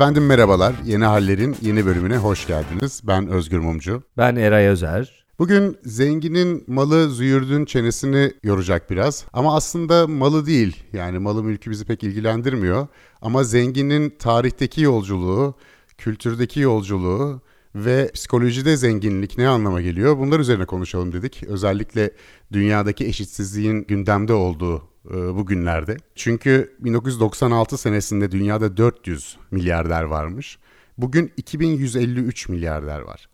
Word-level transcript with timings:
Efendim 0.00 0.26
merhabalar. 0.26 0.74
Yeni 0.84 1.04
Haller'in 1.04 1.56
yeni 1.62 1.86
bölümüne 1.86 2.16
hoş 2.16 2.46
geldiniz. 2.46 3.02
Ben 3.04 3.28
Özgür 3.28 3.58
Mumcu. 3.58 4.02
Ben 4.16 4.36
Eray 4.36 4.66
Özer. 4.66 5.24
Bugün 5.38 5.78
zenginin 5.84 6.64
malı 6.66 7.10
züğürdün 7.10 7.64
çenesini 7.64 8.32
yoracak 8.42 8.90
biraz. 8.90 9.24
Ama 9.32 9.56
aslında 9.56 10.06
malı 10.06 10.46
değil. 10.46 10.84
Yani 10.92 11.18
malı 11.18 11.44
mülkü 11.44 11.70
bizi 11.70 11.84
pek 11.84 12.02
ilgilendirmiyor. 12.02 12.86
Ama 13.22 13.44
zenginin 13.44 14.10
tarihteki 14.18 14.80
yolculuğu, 14.80 15.54
kültürdeki 15.98 16.60
yolculuğu 16.60 17.40
ve 17.74 18.10
psikolojide 18.14 18.76
zenginlik 18.76 19.38
ne 19.38 19.48
anlama 19.48 19.80
geliyor? 19.80 20.18
Bunlar 20.18 20.40
üzerine 20.40 20.64
konuşalım 20.64 21.12
dedik. 21.12 21.42
Özellikle 21.42 22.10
dünyadaki 22.52 23.06
eşitsizliğin 23.06 23.84
gündemde 23.88 24.32
olduğu 24.32 24.82
e, 25.08 25.14
bu 25.14 25.46
günlerde. 25.46 25.96
Çünkü 26.14 26.76
1996 26.78 27.78
senesinde 27.78 28.32
dünyada 28.32 28.76
400 28.76 29.36
milyarder 29.50 30.02
varmış. 30.02 30.58
Bugün 30.98 31.32
2153 31.36 32.48
milyarder 32.48 33.00
var. 33.00 33.28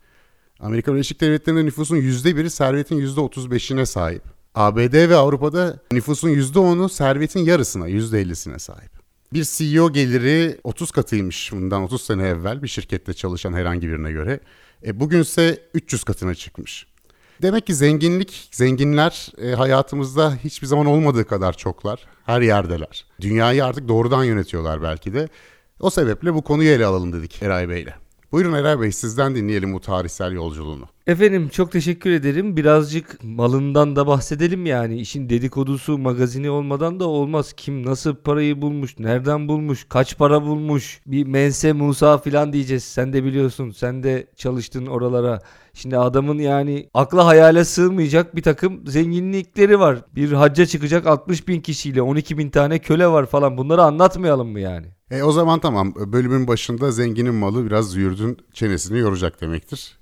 Amerika 0.59 0.93
Birleşik 0.93 1.21
Devletleri'nde 1.21 1.65
nüfusun 1.65 1.97
%1'i 1.97 2.49
servetin 2.49 2.99
%35'ine 2.99 3.85
sahip. 3.85 4.23
ABD 4.55 5.09
ve 5.09 5.15
Avrupa'da 5.15 5.79
nüfusun 5.91 6.29
%10'u 6.29 6.89
servetin 6.89 7.39
yarısına, 7.39 7.89
%50'sine 7.89 8.59
sahip. 8.59 8.91
Bir 9.33 9.43
CEO 9.43 9.91
geliri 9.91 10.59
30 10.63 10.91
katıymış 10.91 11.51
bundan 11.51 11.83
30 11.83 12.01
sene 12.01 12.27
evvel 12.27 12.63
bir 12.63 12.67
şirkette 12.67 13.13
çalışan 13.13 13.53
herhangi 13.53 13.87
birine 13.87 14.11
göre. 14.11 14.39
E, 14.85 14.99
bugünse 14.99 15.61
300 15.73 16.03
katına 16.03 16.35
çıkmış. 16.35 16.87
Demek 17.41 17.67
ki 17.67 17.75
zenginlik, 17.75 18.49
zenginler 18.51 19.31
e, 19.41 19.51
hayatımızda 19.51 20.35
hiçbir 20.43 20.67
zaman 20.67 20.85
olmadığı 20.85 21.25
kadar 21.25 21.53
çoklar. 21.53 21.99
Her 22.25 22.41
yerdeler. 22.41 23.05
Dünyayı 23.21 23.65
artık 23.65 23.87
doğrudan 23.87 24.23
yönetiyorlar 24.23 24.81
belki 24.81 25.13
de. 25.13 25.29
O 25.79 25.89
sebeple 25.89 26.33
bu 26.33 26.41
konuyu 26.41 26.69
ele 26.69 26.85
alalım 26.85 27.13
dedik 27.13 27.43
Eray 27.43 27.69
Bey'le. 27.69 27.93
Buyurun 28.31 28.53
Eray 28.53 28.81
Bey 28.81 28.91
sizden 28.91 29.35
dinleyelim 29.35 29.73
bu 29.73 29.81
tarihsel 29.81 30.31
yolculuğunu. 30.31 30.85
Efendim 31.07 31.49
çok 31.49 31.71
teşekkür 31.71 32.11
ederim. 32.11 32.57
Birazcık 32.57 33.23
malından 33.23 33.95
da 33.95 34.07
bahsedelim 34.07 34.65
yani. 34.65 34.99
İşin 34.99 35.29
dedikodusu, 35.29 35.97
magazini 35.97 36.49
olmadan 36.49 36.99
da 36.99 37.07
olmaz. 37.07 37.53
Kim 37.53 37.85
nasıl 37.85 38.15
parayı 38.15 38.61
bulmuş, 38.61 38.99
nereden 38.99 39.47
bulmuş, 39.47 39.85
kaç 39.89 40.17
para 40.17 40.41
bulmuş. 40.41 41.01
Bir 41.05 41.25
Mense 41.25 41.73
Musa 41.73 42.17
filan 42.17 42.53
diyeceğiz. 42.53 42.83
Sen 42.83 43.13
de 43.13 43.23
biliyorsun. 43.23 43.71
Sen 43.71 44.03
de 44.03 44.27
çalıştın 44.35 44.85
oralara. 44.85 45.39
Şimdi 45.73 45.97
adamın 45.97 46.37
yani 46.37 46.89
akla 46.93 47.25
hayale 47.25 47.65
sığmayacak 47.65 48.35
bir 48.35 48.43
takım 48.43 48.87
zenginlikleri 48.87 49.79
var. 49.79 49.97
Bir 50.15 50.31
hacca 50.31 50.65
çıkacak 50.65 51.07
60 51.07 51.47
bin 51.47 51.61
kişiyle 51.61 52.01
12 52.01 52.37
bin 52.37 52.49
tane 52.49 52.79
köle 52.79 53.07
var 53.07 53.25
falan. 53.25 53.57
Bunları 53.57 53.83
anlatmayalım 53.83 54.47
mı 54.47 54.59
yani? 54.59 54.87
E 55.11 55.23
o 55.23 55.31
zaman 55.31 55.59
tamam 55.59 55.93
bölümün 55.95 56.47
başında 56.47 56.91
zenginin 56.91 57.35
malı 57.35 57.65
biraz 57.65 57.91
züğürdün 57.91 58.37
çenesini 58.53 58.99
yoracak 58.99 59.41
demektir. 59.41 59.97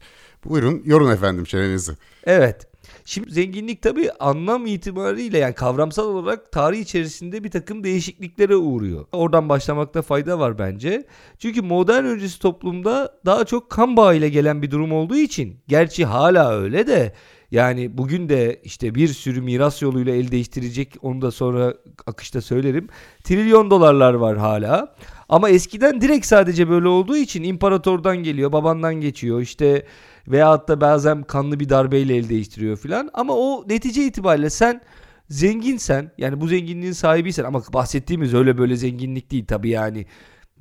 Buyurun 0.45 0.81
yorun 0.85 1.11
efendim 1.11 1.43
çenenizi. 1.43 1.91
Evet. 2.25 2.67
Şimdi 3.05 3.31
zenginlik 3.31 3.81
tabii 3.81 4.11
anlam 4.19 4.65
itibariyle 4.65 5.37
yani 5.37 5.53
kavramsal 5.53 6.07
olarak 6.07 6.51
tarih 6.51 6.79
içerisinde 6.79 7.43
bir 7.43 7.51
takım 7.51 7.83
değişikliklere 7.83 8.55
uğruyor. 8.55 9.05
Oradan 9.11 9.49
başlamakta 9.49 10.01
fayda 10.01 10.39
var 10.39 10.59
bence. 10.59 11.05
Çünkü 11.39 11.61
modern 11.61 12.05
öncesi 12.05 12.39
toplumda 12.39 13.19
daha 13.25 13.45
çok 13.45 13.69
kan 13.69 13.97
bağı 13.97 14.15
ile 14.15 14.29
gelen 14.29 14.61
bir 14.61 14.71
durum 14.71 14.91
olduğu 14.91 15.17
için 15.17 15.59
gerçi 15.67 16.05
hala 16.05 16.51
öyle 16.51 16.87
de 16.87 17.13
yani 17.51 17.97
bugün 17.97 18.29
de 18.29 18.61
işte 18.63 18.95
bir 18.95 19.07
sürü 19.07 19.41
miras 19.41 19.81
yoluyla 19.81 20.15
el 20.15 20.31
değiştirecek 20.31 20.95
onu 21.01 21.21
da 21.21 21.31
sonra 21.31 21.73
akışta 22.05 22.41
söylerim. 22.41 22.87
Trilyon 23.23 23.71
dolarlar 23.71 24.13
var 24.13 24.37
hala. 24.37 24.95
Ama 25.29 25.49
eskiden 25.49 26.01
direkt 26.01 26.25
sadece 26.25 26.69
böyle 26.69 26.87
olduğu 26.87 27.17
için 27.17 27.43
imparatordan 27.43 28.17
geliyor, 28.17 28.51
babandan 28.51 28.95
geçiyor 28.95 29.41
işte 29.41 29.85
veyahut 30.27 30.67
da 30.67 30.81
bazen 30.81 31.23
kanlı 31.23 31.59
bir 31.59 31.69
darbeyle 31.69 32.15
el 32.15 32.29
değiştiriyor 32.29 32.77
filan. 32.77 33.09
Ama 33.13 33.33
o 33.33 33.63
netice 33.69 34.05
itibariyle 34.05 34.49
sen 34.49 34.81
zenginsen 35.29 36.11
yani 36.17 36.41
bu 36.41 36.47
zenginliğin 36.47 36.93
sahibiysen 36.93 37.43
ama 37.43 37.61
bahsettiğimiz 37.73 38.33
öyle 38.33 38.57
böyle 38.57 38.75
zenginlik 38.75 39.31
değil 39.31 39.45
tabii 39.45 39.69
yani 39.69 40.05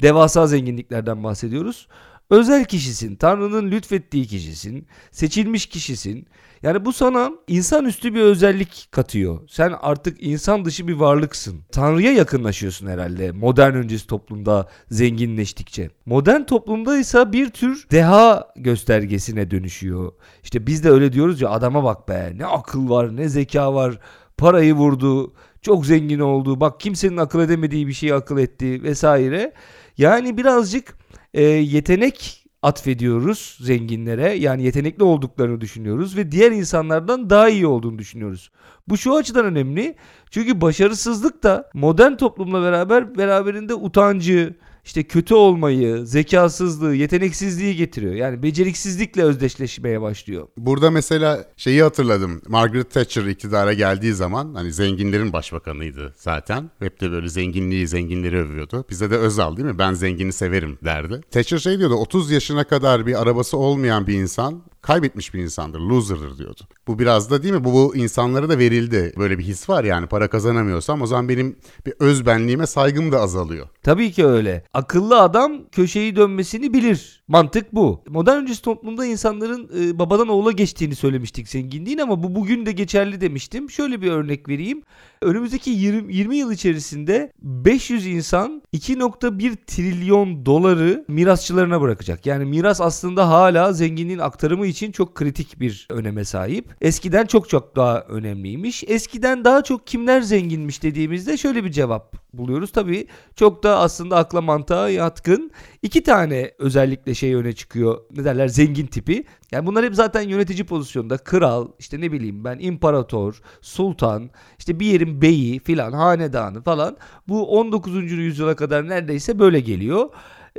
devasa 0.02 0.46
zenginliklerden 0.46 1.24
bahsediyoruz. 1.24 1.88
Özel 2.30 2.64
kişisin, 2.64 3.16
Tanrı'nın 3.16 3.70
lütfettiği 3.70 4.26
kişisin, 4.26 4.86
seçilmiş 5.10 5.66
kişisin. 5.66 6.26
Yani 6.62 6.84
bu 6.84 6.92
sana 6.92 7.30
insanüstü 7.48 8.14
bir 8.14 8.20
özellik 8.20 8.88
katıyor. 8.90 9.40
Sen 9.48 9.74
artık 9.80 10.22
insan 10.22 10.64
dışı 10.64 10.88
bir 10.88 10.92
varlıksın. 10.92 11.60
Tanrı'ya 11.72 12.12
yakınlaşıyorsun 12.12 12.86
herhalde 12.86 13.32
modern 13.32 13.74
öncesi 13.74 14.06
toplumda 14.06 14.68
zenginleştikçe. 14.90 15.90
Modern 16.06 16.42
toplumda 16.42 16.98
ise 16.98 17.32
bir 17.32 17.50
tür 17.50 17.86
deha 17.90 18.48
göstergesine 18.56 19.50
dönüşüyor. 19.50 20.12
İşte 20.42 20.66
biz 20.66 20.84
de 20.84 20.90
öyle 20.90 21.12
diyoruz 21.12 21.40
ya 21.40 21.50
adama 21.50 21.84
bak 21.84 22.08
be 22.08 22.32
ne 22.36 22.46
akıl 22.46 22.88
var 22.90 23.16
ne 23.16 23.28
zeka 23.28 23.74
var 23.74 23.98
parayı 24.38 24.74
vurdu 24.74 25.34
çok 25.62 25.86
zengin 25.86 26.18
oldu 26.18 26.60
bak 26.60 26.80
kimsenin 26.80 27.16
akıl 27.16 27.40
edemediği 27.40 27.86
bir 27.86 27.92
şeyi 27.92 28.14
akıl 28.14 28.38
etti 28.38 28.82
vesaire. 28.82 29.52
Yani 29.98 30.38
birazcık 30.38 30.94
e, 31.34 31.42
yetenek 31.42 32.44
atfediyoruz 32.62 33.58
zenginlere. 33.60 34.34
Yani 34.34 34.62
yetenekli 34.62 35.04
olduklarını 35.04 35.60
düşünüyoruz 35.60 36.16
ve 36.16 36.32
diğer 36.32 36.52
insanlardan 36.52 37.30
daha 37.30 37.48
iyi 37.48 37.66
olduğunu 37.66 37.98
düşünüyoruz. 37.98 38.50
Bu 38.88 38.96
şu 38.96 39.16
açıdan 39.16 39.44
önemli. 39.44 39.94
Çünkü 40.30 40.60
başarısızlık 40.60 41.42
da 41.42 41.70
modern 41.74 42.16
toplumla 42.16 42.62
beraber 42.62 43.18
beraberinde 43.18 43.74
utancı, 43.74 44.54
işte 44.84 45.02
kötü 45.02 45.34
olmayı, 45.34 46.06
zekasızlığı, 46.06 46.94
yeteneksizliği 46.94 47.76
getiriyor. 47.76 48.14
Yani 48.14 48.42
beceriksizlikle 48.42 49.22
özdeşleşmeye 49.22 50.00
başlıyor. 50.00 50.48
Burada 50.56 50.90
mesela 50.90 51.44
şeyi 51.56 51.82
hatırladım. 51.82 52.42
Margaret 52.48 52.90
Thatcher 52.90 53.24
iktidara 53.24 53.72
geldiği 53.72 54.14
zaman 54.14 54.54
hani 54.54 54.72
zenginlerin 54.72 55.32
başbakanıydı 55.32 56.14
zaten. 56.16 56.70
Hep 56.78 57.00
de 57.00 57.10
böyle 57.10 57.28
zenginliği, 57.28 57.88
zenginleri 57.88 58.38
övüyordu. 58.38 58.84
Bize 58.90 59.10
de 59.10 59.16
Özal 59.16 59.56
değil 59.56 59.68
mi? 59.68 59.78
Ben 59.78 59.92
zengini 59.92 60.32
severim 60.32 60.78
derdi. 60.84 61.20
Thatcher 61.30 61.58
şey 61.58 61.78
diyordu 61.78 61.94
30 61.94 62.30
yaşına 62.30 62.64
kadar 62.64 63.06
bir 63.06 63.22
arabası 63.22 63.56
olmayan 63.56 64.06
bir 64.06 64.14
insan 64.14 64.62
kaybetmiş 64.86 65.34
bir 65.34 65.42
insandır, 65.42 65.80
loser'dır 65.80 66.38
diyordu. 66.38 66.60
Bu 66.86 66.98
biraz 66.98 67.30
da 67.30 67.42
değil 67.42 67.54
mi? 67.54 67.64
Bu, 67.64 67.72
bu 67.72 67.96
insanlara 67.96 68.48
da 68.48 68.58
verildi. 68.58 69.12
Böyle 69.18 69.38
bir 69.38 69.44
his 69.44 69.68
var 69.68 69.84
yani 69.84 70.06
para 70.06 70.28
kazanamıyorsam 70.28 71.02
o 71.02 71.06
zaman 71.06 71.28
benim 71.28 71.56
bir 71.86 71.94
özbenliğime 71.98 72.66
saygım 72.66 73.12
da 73.12 73.20
azalıyor. 73.20 73.68
Tabii 73.82 74.12
ki 74.12 74.26
öyle. 74.26 74.64
Akıllı 74.74 75.20
adam 75.20 75.52
köşeyi 75.72 76.16
dönmesini 76.16 76.72
bilir. 76.72 77.24
Mantık 77.28 77.74
bu. 77.74 78.00
Modern 78.08 78.36
öncesi 78.36 78.62
toplumda 78.62 79.06
insanların 79.06 79.70
e, 79.78 79.98
babadan 79.98 80.28
oğula 80.28 80.52
geçtiğini 80.52 80.94
söylemiştik 80.94 81.48
zenginliğin 81.48 81.98
ama 81.98 82.22
bu 82.22 82.34
bugün 82.34 82.66
de 82.66 82.72
geçerli 82.72 83.20
demiştim. 83.20 83.70
Şöyle 83.70 84.02
bir 84.02 84.10
örnek 84.10 84.48
vereyim. 84.48 84.82
Önümüzdeki 85.22 85.70
20, 85.70 86.14
20 86.14 86.36
yıl 86.36 86.52
içerisinde 86.52 87.32
500 87.42 88.06
insan 88.06 88.62
2.1 88.74 89.56
trilyon 89.66 90.46
doları 90.46 91.04
mirasçılarına 91.08 91.80
bırakacak. 91.80 92.26
Yani 92.26 92.44
miras 92.44 92.80
aslında 92.80 93.28
hala 93.28 93.72
zenginliğin 93.72 94.18
aktarımı 94.18 94.66
için 94.74 94.92
çok 94.92 95.14
kritik 95.14 95.60
bir 95.60 95.86
öneme 95.90 96.24
sahip. 96.24 96.74
Eskiden 96.80 97.26
çok 97.26 97.48
çok 97.48 97.76
daha 97.76 98.00
önemliymiş. 98.00 98.84
Eskiden 98.86 99.44
daha 99.44 99.62
çok 99.64 99.86
kimler 99.86 100.20
zenginmiş 100.20 100.82
dediğimizde 100.82 101.36
şöyle 101.36 101.64
bir 101.64 101.70
cevap 101.70 102.16
buluyoruz. 102.32 102.72
Tabii 102.72 103.06
çok 103.36 103.62
da 103.62 103.78
aslında 103.78 104.16
akla 104.16 104.40
mantığa 104.40 104.88
yatkın. 104.88 105.50
iki 105.82 106.02
tane 106.02 106.50
özellikle 106.58 107.14
şey 107.14 107.34
öne 107.34 107.52
çıkıyor. 107.52 108.00
Ne 108.16 108.24
derler 108.24 108.48
zengin 108.48 108.86
tipi. 108.86 109.24
Yani 109.52 109.66
bunlar 109.66 109.84
hep 109.84 109.94
zaten 109.94 110.22
yönetici 110.22 110.64
pozisyonda. 110.64 111.16
Kral, 111.16 111.68
işte 111.78 112.00
ne 112.00 112.12
bileyim 112.12 112.44
ben 112.44 112.58
imparator, 112.58 113.40
sultan, 113.60 114.30
işte 114.58 114.80
bir 114.80 114.86
yerin 114.86 115.22
beyi 115.22 115.60
filan, 115.60 115.92
hanedanı 115.92 116.62
falan. 116.62 116.96
Bu 117.28 117.58
19. 117.58 118.12
yüzyıla 118.12 118.56
kadar 118.56 118.88
neredeyse 118.88 119.38
böyle 119.38 119.60
geliyor. 119.60 120.08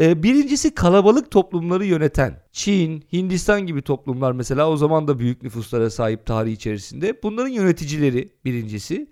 Ee, 0.02 0.24
birincisi 0.24 0.76
kalabalık 0.76 1.32
toplumları 1.32 1.86
yöneten. 1.86 2.44
Çin, 2.52 3.04
Hindistan 3.14 3.62
gibi 3.62 3.82
toplumlar 3.82 4.32
mesela 4.32 4.70
o 4.70 4.78
zaman 4.78 5.08
da 5.08 5.20
büyük 5.20 5.44
nüfuslara 5.44 5.90
sahip 5.90 6.26
tarih 6.26 6.52
içerisinde. 6.52 7.24
Bunların 7.24 7.50
yöneticileri 7.50 8.30
birincisi. 8.46 9.10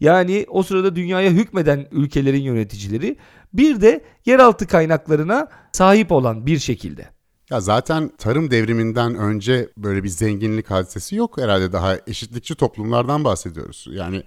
Yani 0.00 0.46
o 0.48 0.62
sırada 0.62 0.96
dünyaya 0.96 1.30
hükmeden 1.30 1.86
ülkelerin 1.92 2.42
yöneticileri. 2.42 3.16
Bir 3.52 3.80
de 3.80 4.04
yeraltı 4.26 4.66
kaynaklarına 4.66 5.48
sahip 5.72 6.12
olan 6.12 6.46
bir 6.46 6.58
şekilde. 6.58 7.13
Ya 7.50 7.60
zaten 7.60 8.10
tarım 8.18 8.50
devriminden 8.50 9.14
önce 9.14 9.68
böyle 9.76 10.04
bir 10.04 10.08
zenginlik 10.08 10.70
hadisesi 10.70 11.16
yok 11.16 11.38
herhalde 11.38 11.72
daha 11.72 11.96
eşitlikçi 12.06 12.54
toplumlardan 12.54 13.24
bahsediyoruz. 13.24 13.86
Yani 13.90 14.22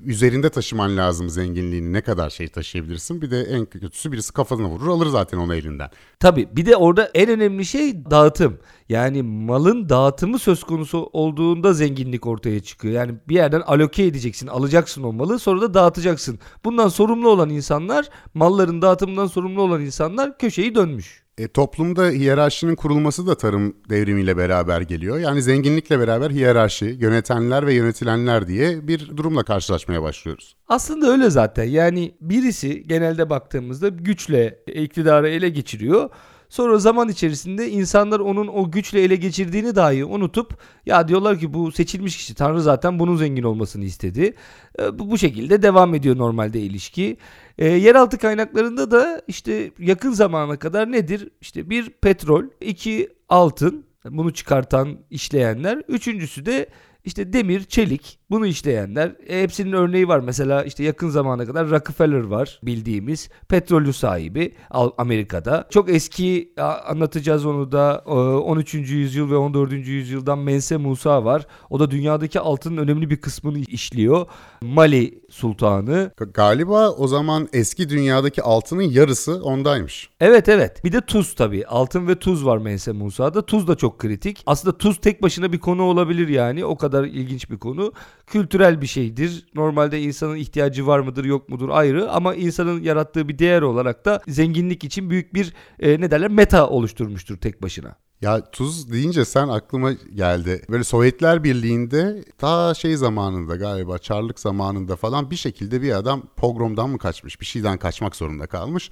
üzerinde 0.00 0.50
taşıman 0.50 0.96
lazım 0.96 1.28
zenginliğini 1.28 1.92
ne 1.92 2.00
kadar 2.00 2.30
şey 2.30 2.48
taşıyabilirsin 2.48 3.22
bir 3.22 3.30
de 3.30 3.42
en 3.42 3.66
kötüsü 3.66 4.12
birisi 4.12 4.32
kafasına 4.32 4.68
vurur 4.68 4.88
alır 4.88 5.06
zaten 5.06 5.38
onu 5.38 5.54
elinden. 5.54 5.90
Tabii 6.20 6.48
bir 6.56 6.66
de 6.66 6.76
orada 6.76 7.10
en 7.14 7.28
önemli 7.28 7.64
şey 7.64 8.04
dağıtım. 8.10 8.58
Yani 8.88 9.22
malın 9.22 9.88
dağıtımı 9.88 10.38
söz 10.38 10.64
konusu 10.64 11.10
olduğunda 11.12 11.72
zenginlik 11.72 12.26
ortaya 12.26 12.60
çıkıyor. 12.60 12.94
Yani 12.94 13.14
bir 13.28 13.34
yerden 13.34 13.60
aloke 13.60 14.04
edeceksin, 14.04 14.46
alacaksın 14.46 15.02
o 15.02 15.12
malı 15.12 15.38
sonra 15.38 15.60
da 15.60 15.74
dağıtacaksın. 15.74 16.38
Bundan 16.64 16.88
sorumlu 16.88 17.28
olan 17.28 17.50
insanlar, 17.50 18.08
malların 18.34 18.82
dağıtımından 18.82 19.26
sorumlu 19.26 19.62
olan 19.62 19.80
insanlar 19.80 20.38
köşeyi 20.38 20.74
dönmüş. 20.74 21.21
E, 21.38 21.48
toplumda 21.48 22.08
hiyerarşinin 22.10 22.74
kurulması 22.74 23.26
da 23.26 23.34
tarım 23.34 23.76
devrimiyle 23.90 24.36
beraber 24.36 24.80
geliyor. 24.80 25.18
Yani 25.18 25.42
zenginlikle 25.42 25.98
beraber 25.98 26.30
hiyerarşi, 26.30 26.96
yönetenler 27.00 27.66
ve 27.66 27.74
yönetilenler 27.74 28.48
diye 28.48 28.88
bir 28.88 29.16
durumla 29.16 29.42
karşılaşmaya 29.42 30.02
başlıyoruz. 30.02 30.56
Aslında 30.68 31.06
öyle 31.06 31.30
zaten. 31.30 31.64
Yani 31.64 32.14
birisi 32.20 32.86
genelde 32.86 33.30
baktığımızda 33.30 33.88
güçle 33.88 34.58
iktidarı 34.66 35.28
ele 35.28 35.48
geçiriyor. 35.48 36.10
Sonra 36.52 36.78
zaman 36.78 37.08
içerisinde 37.08 37.70
insanlar 37.70 38.20
onun 38.20 38.48
o 38.48 38.70
güçle 38.70 39.02
ele 39.02 39.16
geçirdiğini 39.16 39.76
dahi 39.76 40.04
unutup 40.04 40.58
ya 40.86 41.08
diyorlar 41.08 41.38
ki 41.38 41.54
bu 41.54 41.72
seçilmiş 41.72 42.16
kişi 42.16 42.34
Tanrı 42.34 42.62
zaten 42.62 42.98
bunun 42.98 43.16
zengin 43.16 43.42
olmasını 43.42 43.84
istedi. 43.84 44.34
E, 44.78 44.98
bu, 44.98 45.10
bu 45.10 45.18
şekilde 45.18 45.62
devam 45.62 45.94
ediyor 45.94 46.16
normalde 46.16 46.60
ilişki. 46.60 47.16
E, 47.58 47.68
yeraltı 47.68 48.18
kaynaklarında 48.18 48.90
da 48.90 49.22
işte 49.28 49.70
yakın 49.78 50.10
zamana 50.10 50.58
kadar 50.58 50.92
nedir? 50.92 51.28
İşte 51.40 51.70
bir 51.70 51.90
petrol, 51.90 52.44
iki 52.60 53.08
altın 53.28 53.84
bunu 54.10 54.32
çıkartan 54.32 54.98
işleyenler. 55.10 55.82
Üçüncüsü 55.88 56.46
de 56.46 56.66
işte 57.04 57.32
demir, 57.32 57.64
çelik 57.64 58.18
bunu 58.32 58.46
işleyenler. 58.46 59.12
E, 59.26 59.42
hepsinin 59.42 59.72
örneği 59.72 60.08
var. 60.08 60.20
Mesela 60.20 60.64
işte 60.64 60.84
yakın 60.84 61.08
zamana 61.08 61.46
kadar 61.46 61.70
Rockefeller 61.70 62.22
var 62.22 62.60
bildiğimiz 62.62 63.28
petrolü 63.48 63.92
sahibi 63.92 64.54
Amerika'da. 64.98 65.66
Çok 65.70 65.90
eski 65.90 66.52
anlatacağız 66.86 67.46
onu 67.46 67.72
da 67.72 68.02
13. 68.06 68.74
yüzyıl 68.74 69.30
ve 69.30 69.36
14. 69.36 69.72
yüzyıldan 69.72 70.38
Mense 70.38 70.76
Musa 70.76 71.24
var. 71.24 71.46
O 71.70 71.80
da 71.80 71.90
dünyadaki 71.90 72.40
altının 72.40 72.76
önemli 72.76 73.10
bir 73.10 73.16
kısmını 73.16 73.58
işliyor. 73.58 74.26
Mali 74.60 75.22
sultanı. 75.30 76.12
Galiba 76.34 76.90
o 76.90 77.08
zaman 77.08 77.48
eski 77.52 77.88
dünyadaki 77.88 78.42
altının 78.42 78.82
yarısı 78.82 79.42
ondaymış. 79.42 80.10
Evet 80.20 80.48
evet. 80.48 80.84
Bir 80.84 80.92
de 80.92 81.00
tuz 81.00 81.34
tabii. 81.34 81.66
Altın 81.66 82.08
ve 82.08 82.14
tuz 82.14 82.46
var 82.46 82.58
Mense 82.58 82.92
Musa'da. 82.92 83.46
Tuz 83.46 83.68
da 83.68 83.74
çok 83.74 83.98
kritik. 83.98 84.42
Aslında 84.46 84.78
tuz 84.78 85.00
tek 85.00 85.22
başına 85.22 85.52
bir 85.52 85.58
konu 85.58 85.82
olabilir 85.82 86.28
yani. 86.28 86.64
O 86.64 86.76
kadar 86.76 87.04
ilginç 87.04 87.50
bir 87.50 87.58
konu. 87.58 87.92
Kültürel 88.32 88.80
bir 88.80 88.86
şeydir. 88.86 89.46
Normalde 89.54 90.02
insanın 90.02 90.36
ihtiyacı 90.36 90.86
var 90.86 91.00
mıdır 91.00 91.24
yok 91.24 91.48
mudur 91.48 91.68
ayrı 91.68 92.10
ama 92.10 92.34
insanın 92.34 92.82
yarattığı 92.82 93.28
bir 93.28 93.38
değer 93.38 93.62
olarak 93.62 94.04
da 94.04 94.20
zenginlik 94.28 94.84
için 94.84 95.10
büyük 95.10 95.34
bir 95.34 95.54
e, 95.80 96.00
ne 96.00 96.10
derler 96.10 96.30
meta 96.30 96.68
oluşturmuştur 96.68 97.36
tek 97.36 97.62
başına. 97.62 97.96
Ya 98.20 98.50
tuz 98.50 98.92
deyince 98.92 99.24
sen 99.24 99.48
aklıma 99.48 99.92
geldi. 99.92 100.62
Böyle 100.70 100.84
Sovyetler 100.84 101.44
Birliği'nde 101.44 102.24
ta 102.38 102.74
şey 102.74 102.96
zamanında 102.96 103.56
galiba 103.56 103.98
Çarlık 103.98 104.40
zamanında 104.40 104.96
falan 104.96 105.30
bir 105.30 105.36
şekilde 105.36 105.82
bir 105.82 105.92
adam 105.92 106.22
pogromdan 106.36 106.90
mı 106.90 106.98
kaçmış 106.98 107.40
bir 107.40 107.46
şeyden 107.46 107.78
kaçmak 107.78 108.16
zorunda 108.16 108.46
kalmış. 108.46 108.90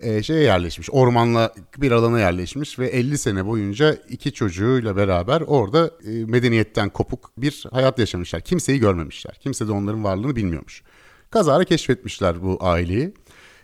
Ee, 0.00 0.22
şeye 0.22 0.42
yerleşmiş 0.42 0.88
ormanla 0.90 1.54
bir 1.76 1.90
alana 1.90 2.20
yerleşmiş 2.20 2.78
ve 2.78 2.88
50 2.88 3.18
sene 3.18 3.46
boyunca 3.46 3.94
iki 4.08 4.32
çocuğuyla 4.32 4.96
beraber 4.96 5.40
orada 5.40 5.90
e, 6.06 6.10
medeniyetten 6.10 6.88
kopuk 6.88 7.30
bir 7.36 7.64
hayat 7.70 7.98
yaşamışlar. 7.98 8.40
Kimseyi 8.40 8.78
görmemişler. 8.78 9.34
Kimse 9.40 9.68
de 9.68 9.72
onların 9.72 10.04
varlığını 10.04 10.36
bilmiyormuş. 10.36 10.82
Kazara 11.30 11.64
keşfetmişler 11.64 12.42
bu 12.42 12.58
aileyi. 12.60 13.14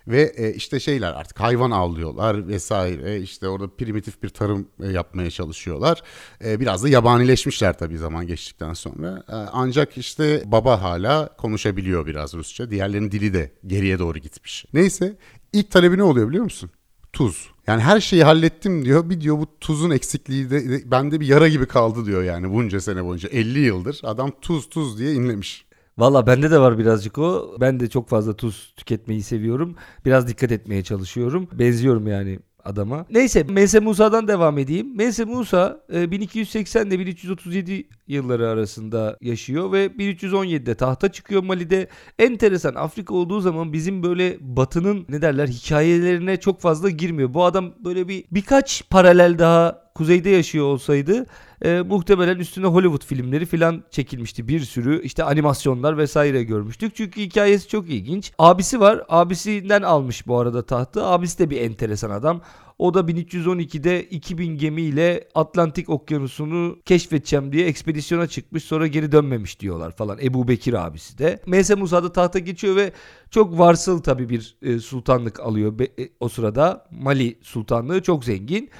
Ve 0.09 0.33
e, 0.37 0.55
işte 0.55 0.81
şeyler 0.81 1.12
artık 1.12 1.41
hayvan 1.41 1.71
avlıyorlar 1.71 2.49
vesaire 2.49 3.21
işte 3.21 3.49
orada 3.49 3.69
primitif 3.69 4.23
bir 4.23 4.29
tarım 4.29 4.69
e, 4.83 4.87
yapmaya 4.87 5.31
çalışıyorlar. 5.31 6.03
E, 6.44 6.61
biraz 6.61 6.83
da 6.83 6.88
yabanileşmişler 6.88 7.79
tabii 7.79 7.99
zaman 7.99 8.27
geçtikten 8.27 8.73
sonra. 8.73 9.25
E, 9.29 9.33
ancak 9.33 9.99
işte 9.99 10.43
baba 10.47 10.83
hala 10.83 11.37
konuşabiliyor 11.37 12.06
biraz 12.06 12.35
Rusça. 12.35 12.71
Diğerlerinin 12.71 13.11
dili 13.11 13.35
de 13.35 13.53
geriye 13.67 13.99
doğru 13.99 14.19
gitmiş. 14.19 14.65
Neyse 14.73 15.17
ilk 15.56 15.70
talebi 15.70 15.99
ne 15.99 16.03
oluyor 16.03 16.29
biliyor 16.29 16.44
musun? 16.44 16.70
Tuz. 17.12 17.50
Yani 17.67 17.82
her 17.82 18.00
şeyi 18.00 18.25
hallettim 18.25 18.85
diyor. 18.85 19.11
Bir 19.11 19.20
diyor 19.20 19.38
bu 19.38 19.47
tuzun 19.61 19.91
eksikliği 19.91 20.50
de 20.50 20.91
bende 20.91 21.20
bir 21.20 21.26
yara 21.26 21.49
gibi 21.49 21.67
kaldı 21.67 22.06
diyor 22.06 22.23
yani 22.23 22.53
bunca 22.53 22.81
sene 22.81 23.05
boyunca. 23.05 23.29
50 23.29 23.58
yıldır 23.58 24.00
adam 24.03 24.31
tuz 24.41 24.69
tuz 24.69 24.99
diye 24.99 25.12
inlemiş. 25.12 25.67
Valla 25.99 26.26
bende 26.26 26.50
de 26.50 26.58
var 26.58 26.79
birazcık 26.79 27.19
o. 27.19 27.56
Ben 27.61 27.81
de 27.81 27.88
çok 27.88 28.08
fazla 28.08 28.37
tuz 28.37 28.75
tüketmeyi 28.76 29.23
seviyorum. 29.23 29.76
Biraz 30.05 30.29
dikkat 30.29 30.53
etmeye 30.53 30.82
çalışıyorum. 30.85 31.49
Benziyorum 31.53 32.06
yani 32.06 32.38
adama. 32.67 33.07
Neyse 33.11 33.43
Mense 33.43 33.81
Musa'dan 33.81 34.29
devam 34.29 34.59
edeyim. 34.59 34.97
Mense 34.97 35.25
Musa 35.25 35.81
1280 35.91 36.87
ile 36.87 36.99
1337 36.99 37.89
yılları 38.07 38.49
arasında 38.49 39.17
yaşıyor 39.21 39.73
ve 39.73 39.87
1317'de 39.87 40.75
tahta 40.75 41.13
çıkıyor 41.13 41.43
Mali'de. 41.43 41.89
Enteresan 42.19 42.75
Afrika 42.75 43.15
olduğu 43.15 43.41
zaman 43.41 43.73
bizim 43.73 44.03
böyle 44.03 44.37
batının 44.41 45.07
ne 45.09 45.23
derler 45.23 45.49
hikayelerine 45.49 46.37
çok 46.37 46.61
fazla 46.61 46.91
girmiyor. 46.91 47.35
Bu 47.35 47.45
adam 47.45 47.73
böyle 47.85 48.09
bir 48.09 48.25
birkaç 48.31 48.91
paralel 48.91 49.39
daha 49.39 49.86
kuzeyde 49.97 50.31
yaşıyor 50.31 50.67
olsaydı 50.67 51.27
e, 51.65 51.81
muhtemelen 51.81 52.37
üstüne 52.37 52.67
Hollywood 52.67 53.05
filmleri 53.05 53.47
filan 53.47 53.85
çekilmişti. 53.91 54.49
Bir 54.49 54.61
sürü 54.61 55.03
işte 55.03 55.25
animasyonlar 55.25 55.99
vesaire 55.99 56.43
görmüştük. 56.43 56.97
Çünkü 56.97 57.21
hikayesi 57.21 57.69
çok 57.69 57.89
ilginç. 57.89 58.33
Abisi 58.39 58.81
var. 58.81 59.05
Abisinden 59.09 59.83
almış 59.83 60.27
bu 60.27 60.39
arada 60.39 60.67
tahtı. 60.67 61.05
Abisi 61.05 61.39
de 61.39 61.51
bir 61.51 61.61
enteresan 61.61 62.11
adam. 62.11 62.41
O 62.79 62.95
da 62.95 63.01
1312'de 63.01 64.05
2000 64.05 64.59
gemiyle 64.59 65.29
Atlantik 65.35 65.89
Okyanusu'nu 65.89 66.79
keşfedeceğim 66.85 67.53
diye 67.53 67.67
ekspedisyona 67.67 68.27
çıkmış 68.27 68.65
sonra 68.65 68.87
geri 68.87 69.13
dönmemiş 69.13 69.61
diyorlar 69.61 69.97
falan. 69.97 70.19
Ebu 70.23 70.49
Bekir 70.49 70.87
abisi 70.87 71.19
de. 71.19 71.43
Mese 71.47 71.75
Musa 71.75 72.03
da 72.03 72.13
tahta 72.13 72.39
geçiyor 72.39 72.77
ve 72.77 72.93
çok 73.31 73.59
varsıl 73.59 74.03
tabii 74.03 74.29
bir 74.29 74.57
e, 74.63 74.79
sultanlık 74.79 75.41
alıyor 75.41 75.81
e, 75.81 76.09
o 76.21 76.29
sırada. 76.29 76.87
Mali 76.91 77.39
sultanlığı 77.43 78.03
çok 78.03 78.25
zengin 78.25 78.71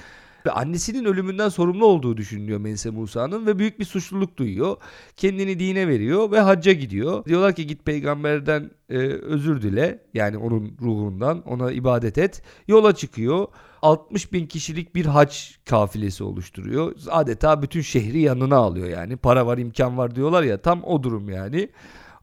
ve 0.47 0.51
annesinin 0.51 1.05
ölümünden 1.05 1.49
sorumlu 1.49 1.85
olduğu 1.85 2.17
düşünülüyor 2.17 2.59
Mense 2.59 2.89
Musa'nın 2.89 3.45
ve 3.45 3.59
büyük 3.59 3.79
bir 3.79 3.85
suçluluk 3.85 4.37
duyuyor. 4.37 4.77
Kendini 5.17 5.59
dine 5.59 5.87
veriyor 5.87 6.31
ve 6.31 6.39
hacca 6.39 6.73
gidiyor. 6.73 7.25
Diyorlar 7.25 7.55
ki 7.55 7.67
git 7.67 7.85
peygamberden 7.85 8.71
e, 8.89 8.97
özür 9.07 9.61
dile 9.61 10.03
yani 10.13 10.37
onun 10.37 10.77
ruhundan 10.81 11.41
ona 11.41 11.71
ibadet 11.71 12.17
et. 12.17 12.41
Yola 12.67 12.95
çıkıyor. 12.95 13.47
60 13.81 14.33
bin 14.33 14.47
kişilik 14.47 14.95
bir 14.95 15.05
hac 15.05 15.37
kafilesi 15.65 16.23
oluşturuyor. 16.23 16.95
Adeta 17.09 17.61
bütün 17.61 17.81
şehri 17.81 18.19
yanına 18.19 18.57
alıyor 18.57 18.87
yani. 18.87 19.17
Para 19.17 19.45
var 19.45 19.57
imkan 19.57 19.97
var 19.97 20.15
diyorlar 20.15 20.43
ya 20.43 20.61
tam 20.61 20.83
o 20.83 21.03
durum 21.03 21.29
yani. 21.29 21.69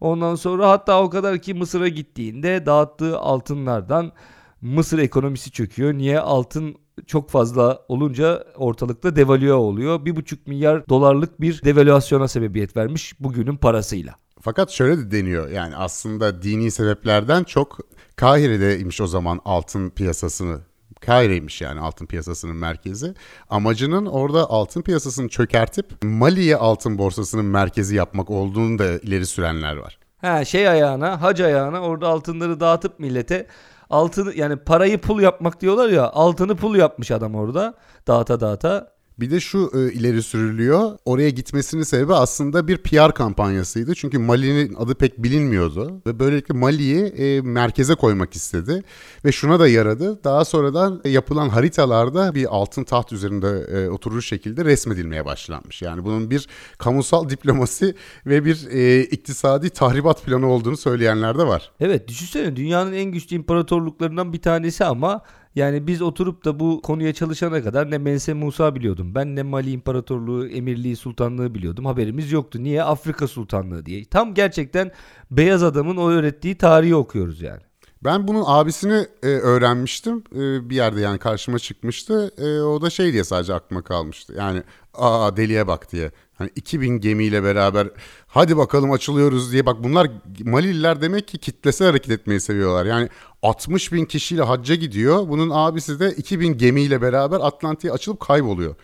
Ondan 0.01 0.35
sonra 0.35 0.71
hatta 0.71 1.03
o 1.03 1.11
kadar 1.11 1.39
ki 1.39 1.55
Mısır'a 1.55 1.89
gittiğinde 1.89 2.67
dağıttığı 2.67 3.19
altınlardan 3.19 4.13
Mısır 4.61 4.99
ekonomisi 4.99 5.51
çöküyor. 5.51 5.95
Niye? 5.95 6.21
Altın 6.21 6.77
çok 7.07 7.31
fazla 7.31 7.79
olunca 7.89 8.45
ortalıkta 8.57 9.17
devalüe 9.17 9.53
oluyor. 9.53 10.05
Bir 10.05 10.17
buçuk 10.17 10.47
milyar 10.47 10.89
dolarlık 10.89 11.41
bir 11.41 11.63
devalüasyona 11.65 12.29
sebebiyet 12.29 12.77
vermiş 12.77 13.21
bugünün 13.21 13.57
parasıyla. 13.57 14.15
Fakat 14.41 14.71
şöyle 14.71 14.99
de 14.99 15.11
deniyor 15.11 15.49
yani 15.49 15.77
aslında 15.77 16.43
dini 16.43 16.71
sebeplerden 16.71 17.45
çok 17.45 17.79
Kahire'deymiş 18.17 19.01
o 19.01 19.07
zaman 19.07 19.41
altın 19.45 19.91
piyasasını 19.91 20.61
Kahire'ymiş 21.01 21.61
yani 21.61 21.81
altın 21.81 22.07
piyasasının 22.07 22.57
merkezi. 22.57 23.15
Amacının 23.51 24.07
orada 24.07 24.51
altın 24.51 24.83
piyasasını 24.83 25.29
çökertip 25.29 25.87
Mali'ye 26.03 26.57
altın 26.57 26.99
borsasının 26.99 27.45
merkezi 27.45 27.97
yapmak 27.97 28.31
olduğunu 28.31 28.79
da 28.79 28.99
ileri 28.99 29.27
sürenler 29.27 29.77
var. 29.77 29.99
Ha 30.21 30.45
şey 30.45 30.69
ayağına, 30.69 31.23
hac 31.23 31.41
ayağına 31.41 31.81
orada 31.81 32.09
altınları 32.09 32.61
dağıtıp 32.61 33.01
millete 33.01 33.47
altını 33.95 34.35
yani 34.35 34.57
parayı 34.57 35.01
pul 35.01 35.21
yapmak 35.21 35.61
diyorlar 35.61 35.89
ya 35.89 36.11
altını 36.11 36.57
pul 36.57 36.77
yapmış 36.77 37.11
adam 37.11 37.35
orada 37.35 37.75
dağıta 38.07 38.41
dağıta. 38.41 38.94
Bir 39.21 39.31
de 39.31 39.41
şu 39.41 39.71
e, 39.75 39.93
ileri 39.93 40.23
sürülüyor. 40.23 40.99
Oraya 41.05 41.31
gitmesinin 41.31 41.83
sebebi 41.83 42.15
aslında 42.15 42.69
bir 42.69 42.77
PR 42.77 43.15
kampanyasıydı. 43.15 43.95
Çünkü 43.95 44.19
Mali'nin 44.19 44.75
adı 44.75 44.95
pek 44.95 45.23
bilinmiyordu. 45.23 46.03
Ve 46.07 46.19
böylelikle 46.19 46.55
Mali'yi 46.55 47.05
e, 47.05 47.41
merkeze 47.41 47.95
koymak 47.95 48.35
istedi. 48.35 48.83
Ve 49.25 49.33
şuna 49.33 49.61
da 49.61 49.69
yaradı. 49.69 50.25
Daha 50.25 50.45
sonradan 50.45 51.01
yapılan 51.05 51.49
haritalarda 51.49 52.35
bir 52.35 52.47
altın 52.57 52.85
taht 52.85 53.13
üzerinde 53.13 53.49
e, 53.49 53.89
oturur 53.89 54.23
şekilde 54.23 54.65
resmedilmeye 54.65 55.25
başlanmış. 55.25 55.83
Yani 55.83 56.05
bunun 56.05 56.31
bir 56.31 56.49
kamusal 56.79 57.29
diplomasi 57.29 57.95
ve 58.27 58.45
bir 58.45 58.67
e, 58.71 59.01
iktisadi 59.01 59.71
tahribat 59.71 60.25
planı 60.25 60.47
olduğunu 60.47 60.77
söyleyenler 60.77 61.39
de 61.39 61.47
var. 61.47 61.73
Evet 61.81 62.09
düşünsene 62.09 62.57
dünyanın 62.57 62.93
en 62.93 63.05
güçlü 63.05 63.37
imparatorluklarından 63.37 64.33
bir 64.33 64.43
tanesi 64.43 64.85
ama 64.85 65.23
Yani 65.55 65.87
biz 65.87 66.03
oturup 66.03 66.45
da 66.45 66.61
bu 66.61 66.83
konuya 66.83 67.15
çalışana 67.15 67.63
kadar 67.63 67.91
ne 67.91 67.99
Mense 67.99 68.35
Musa 68.35 68.75
biliyordum. 68.75 69.15
Ben 69.15 69.37
ne 69.37 69.43
Mali 69.43 69.71
İmparatorluğu, 69.71 70.49
Emirliği, 70.49 70.97
Sultanlığı 70.97 71.55
biliyordum. 71.55 71.85
Haberimiz 71.85 72.33
yoktu. 72.33 72.63
Niye? 72.63 72.83
Afrika 72.83 73.29
Sultanlığı 73.29 73.87
diye. 73.87 74.05
Tam 74.05 74.35
gerçekten 74.35 74.91
beyaz 75.31 75.63
adamın 75.63 75.97
o 75.97 76.11
öğrettiği 76.11 76.55
tarihi 76.55 76.95
okuyoruz 76.95 77.43
yani. 77.43 77.61
Ben 78.05 78.29
bunun 78.29 78.45
abisini 78.47 79.07
e, 79.23 79.27
öğrenmiştim. 79.27 80.25
E, 80.33 80.71
bir 80.71 80.77
yerde 80.77 81.01
yani 81.01 81.19
karşıma 81.19 81.59
çıkmıştı. 81.59 82.33
E, 82.39 82.61
o 82.61 82.83
da 82.83 82.91
şey 82.91 83.13
diye 83.13 83.25
sadece 83.25 83.55
aklıma 83.55 83.83
kalmıştı. 83.83 84.35
Yani 84.39 84.63
aa 84.95 85.37
deliye 85.37 85.67
bak 85.67 85.93
diye. 85.93 86.11
Hani 86.35 86.51
2000 86.57 87.01
gemiyle 87.01 87.43
beraber 87.43 87.89
hadi 88.27 88.57
bakalım 88.57 88.93
açılıyoruz 88.93 89.53
diye. 89.53 89.67
Bak 89.67 89.85
bunlar 89.85 90.11
Malililer 90.45 91.01
demek 91.01 91.29
ki 91.29 91.39
kitlesel 91.39 91.87
hareket 91.87 92.11
etmeyi 92.11 92.41
seviyorlar. 92.41 92.87
Yani 92.87 93.09
60 93.45 93.93
bin 93.93 94.05
kişiyle 94.05 94.43
hacca 94.43 94.75
gidiyor. 94.75 95.29
Bunun 95.29 95.51
abisi 95.53 96.01
de 96.01 96.11
2000 96.11 96.59
gemiyle 96.59 97.03
beraber 97.03 97.41
Atlantik'e 97.43 97.93
açılıp 97.93 98.21
kayboluyor. 98.21 98.75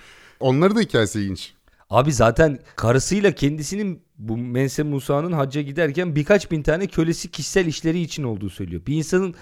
Onları 0.40 0.76
da 0.76 0.80
hikayesi 0.80 1.20
ilginç. 1.20 1.54
Abi 1.90 2.12
zaten 2.12 2.58
karısıyla 2.76 3.32
kendisinin 3.32 4.02
bu 4.18 4.36
Mense 4.36 4.82
Musa'nın 4.82 5.32
hacca 5.32 5.60
giderken 5.60 6.16
birkaç 6.16 6.50
bin 6.50 6.62
tane 6.62 6.86
kölesi 6.86 7.30
kişisel 7.30 7.66
işleri 7.66 8.00
için 8.00 8.22
olduğu 8.22 8.50
söylüyor. 8.50 8.82
Bir 8.86 8.96
insanın 8.96 9.34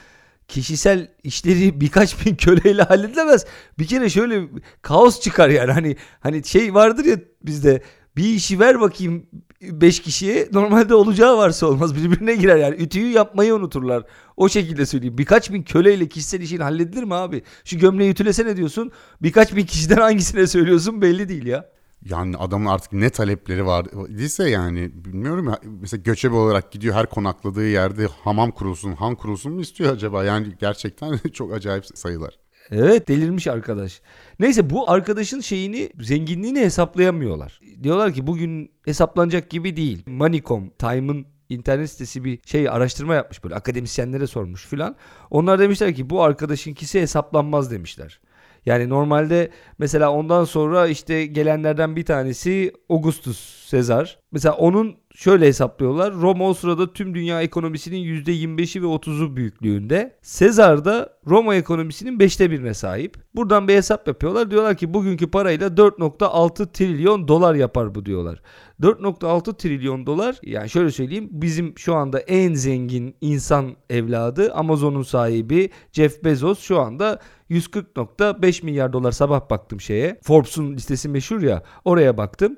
kişisel 0.48 1.08
işleri 1.24 1.80
birkaç 1.80 2.26
bin 2.26 2.34
köleyle 2.34 2.82
halledilemez. 2.82 3.46
Bir 3.78 3.86
kere 3.86 4.10
şöyle 4.10 4.48
kaos 4.82 5.20
çıkar 5.20 5.48
yani 5.48 5.72
hani 5.72 5.96
hani 6.20 6.44
şey 6.44 6.74
vardır 6.74 7.04
ya 7.04 7.16
bizde 7.42 7.82
bir 8.16 8.24
işi 8.24 8.60
ver 8.60 8.80
bakayım 8.80 9.26
5 9.62 10.00
kişiye 10.00 10.48
normalde 10.52 10.94
olacağı 10.94 11.38
varsa 11.38 11.66
olmaz 11.66 11.96
birbirine 11.96 12.34
girer 12.34 12.56
yani 12.56 12.76
ütüyü 12.76 13.10
yapmayı 13.10 13.54
unuturlar. 13.54 14.04
O 14.38 14.48
şekilde 14.48 14.86
söyleyeyim. 14.86 15.18
Birkaç 15.18 15.52
bin 15.52 15.62
köleyle 15.62 16.08
kişisel 16.08 16.40
işin 16.40 16.58
halledilir 16.58 17.02
mi 17.02 17.14
abi? 17.14 17.42
Şu 17.64 17.78
gömleği 17.78 18.10
ütülesene 18.10 18.56
diyorsun. 18.56 18.92
Birkaç 19.22 19.56
bin 19.56 19.66
kişiden 19.66 19.96
hangisine 20.00 20.46
söylüyorsun 20.46 21.02
belli 21.02 21.28
değil 21.28 21.46
ya. 21.46 21.68
Yani 22.04 22.36
adamın 22.36 22.66
artık 22.66 22.92
ne 22.92 23.10
talepleri 23.10 23.66
var 23.66 23.86
ise 24.18 24.50
yani 24.50 24.90
bilmiyorum 24.94 25.48
ya 25.48 25.58
mesela 25.80 26.02
göçebe 26.02 26.34
olarak 26.34 26.72
gidiyor 26.72 26.94
her 26.94 27.06
konakladığı 27.06 27.68
yerde 27.68 28.06
hamam 28.24 28.50
kurulsun, 28.50 28.92
han 28.92 29.14
kurulsun 29.14 29.52
mu 29.52 29.60
istiyor 29.60 29.92
acaba? 29.92 30.24
Yani 30.24 30.46
gerçekten 30.60 31.18
çok 31.32 31.52
acayip 31.52 31.86
sayılar. 31.86 32.38
Evet 32.70 33.08
delirmiş 33.08 33.46
arkadaş. 33.46 34.00
Neyse 34.40 34.70
bu 34.70 34.90
arkadaşın 34.90 35.40
şeyini 35.40 35.90
zenginliğini 36.00 36.60
hesaplayamıyorlar. 36.60 37.60
Diyorlar 37.82 38.12
ki 38.12 38.26
bugün 38.26 38.70
hesaplanacak 38.84 39.50
gibi 39.50 39.76
değil. 39.76 40.02
Moneycom, 40.06 40.70
Time'ın 40.78 41.26
internet 41.48 41.90
sitesi 41.90 42.24
bir 42.24 42.38
şey 42.46 42.68
araştırma 42.68 43.14
yapmış 43.14 43.44
böyle 43.44 43.54
akademisyenlere 43.54 44.26
sormuş 44.26 44.66
filan. 44.66 44.96
Onlar 45.30 45.58
demişler 45.58 45.94
ki 45.94 46.10
bu 46.10 46.22
arkadaşınkisi 46.22 47.00
hesaplanmaz 47.00 47.70
demişler. 47.70 48.20
Yani 48.66 48.88
normalde 48.88 49.50
mesela 49.78 50.12
ondan 50.12 50.44
sonra 50.44 50.86
işte 50.86 51.26
gelenlerden 51.26 51.96
bir 51.96 52.04
tanesi 52.04 52.72
Augustus 52.88 53.57
Sezar. 53.68 54.18
Mesela 54.32 54.54
onun 54.54 54.96
şöyle 55.14 55.46
hesaplıyorlar. 55.46 56.14
Roma 56.14 56.48
o 56.48 56.54
sırada 56.54 56.92
tüm 56.92 57.14
dünya 57.14 57.42
ekonomisinin 57.42 58.22
%25'i 58.24 58.82
ve 58.82 58.86
30'u 58.86 59.36
büyüklüğünde. 59.36 60.16
Sezar 60.22 60.84
da 60.84 61.12
Roma 61.26 61.54
ekonomisinin 61.54 62.18
5'te 62.18 62.50
birine 62.50 62.74
sahip. 62.74 63.16
Buradan 63.34 63.68
bir 63.68 63.74
hesap 63.74 64.08
yapıyorlar. 64.08 64.50
Diyorlar 64.50 64.76
ki 64.76 64.94
bugünkü 64.94 65.30
parayla 65.30 65.68
4.6 65.68 66.72
trilyon 66.72 67.28
dolar 67.28 67.54
yapar 67.54 67.94
bu 67.94 68.06
diyorlar. 68.06 68.42
4.6 68.82 69.56
trilyon 69.56 70.06
dolar 70.06 70.38
yani 70.42 70.70
şöyle 70.70 70.90
söyleyeyim 70.90 71.28
bizim 71.30 71.78
şu 71.78 71.94
anda 71.94 72.20
en 72.20 72.54
zengin 72.54 73.16
insan 73.20 73.76
evladı 73.90 74.52
Amazon'un 74.52 75.02
sahibi 75.02 75.70
Jeff 75.92 76.24
Bezos 76.24 76.60
şu 76.60 76.80
anda 76.80 77.20
140.5 77.50 78.64
milyar 78.64 78.92
dolar 78.92 79.12
sabah 79.12 79.50
baktım 79.50 79.80
şeye. 79.80 80.20
Forbes'un 80.22 80.72
listesi 80.72 81.08
meşhur 81.08 81.42
ya 81.42 81.62
oraya 81.84 82.16
baktım. 82.16 82.56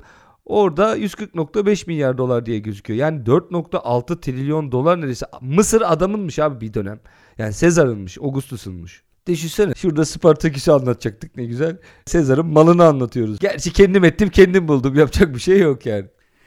Orada 0.51 0.99
140.5 0.99 1.87
milyar 1.87 2.19
dolar 2.19 2.47
diye 2.47 2.59
gözüküyor. 2.59 2.99
Yani 2.99 3.23
4.6 3.23 4.21
trilyon 4.21 4.73
dolar 4.73 4.99
neredeyse. 4.99 5.27
Mısır 5.41 5.83
adamınmış 5.87 6.39
abi 6.39 6.61
bir 6.61 6.75
dönem. 6.75 7.01
Yani 7.39 7.53
Sezar'ınmış, 7.53 8.19
Augustus'unmuş. 8.19 9.03
Düşünsene 9.27 9.75
şurada 9.75 10.05
Spartaküs'ü 10.05 10.71
anlatacaktık 10.71 11.37
ne 11.37 11.45
güzel. 11.45 11.77
Sezar'ın 12.07 12.47
malını 12.47 12.85
anlatıyoruz. 12.85 13.39
Gerçi 13.39 13.73
kendim 13.73 14.05
ettim 14.05 14.29
kendim 14.29 14.69
buldum 14.69 14.95
yapacak 14.95 15.35
bir 15.35 15.41
şey 15.41 15.59
yok 15.59 15.87
yani. 15.87 16.07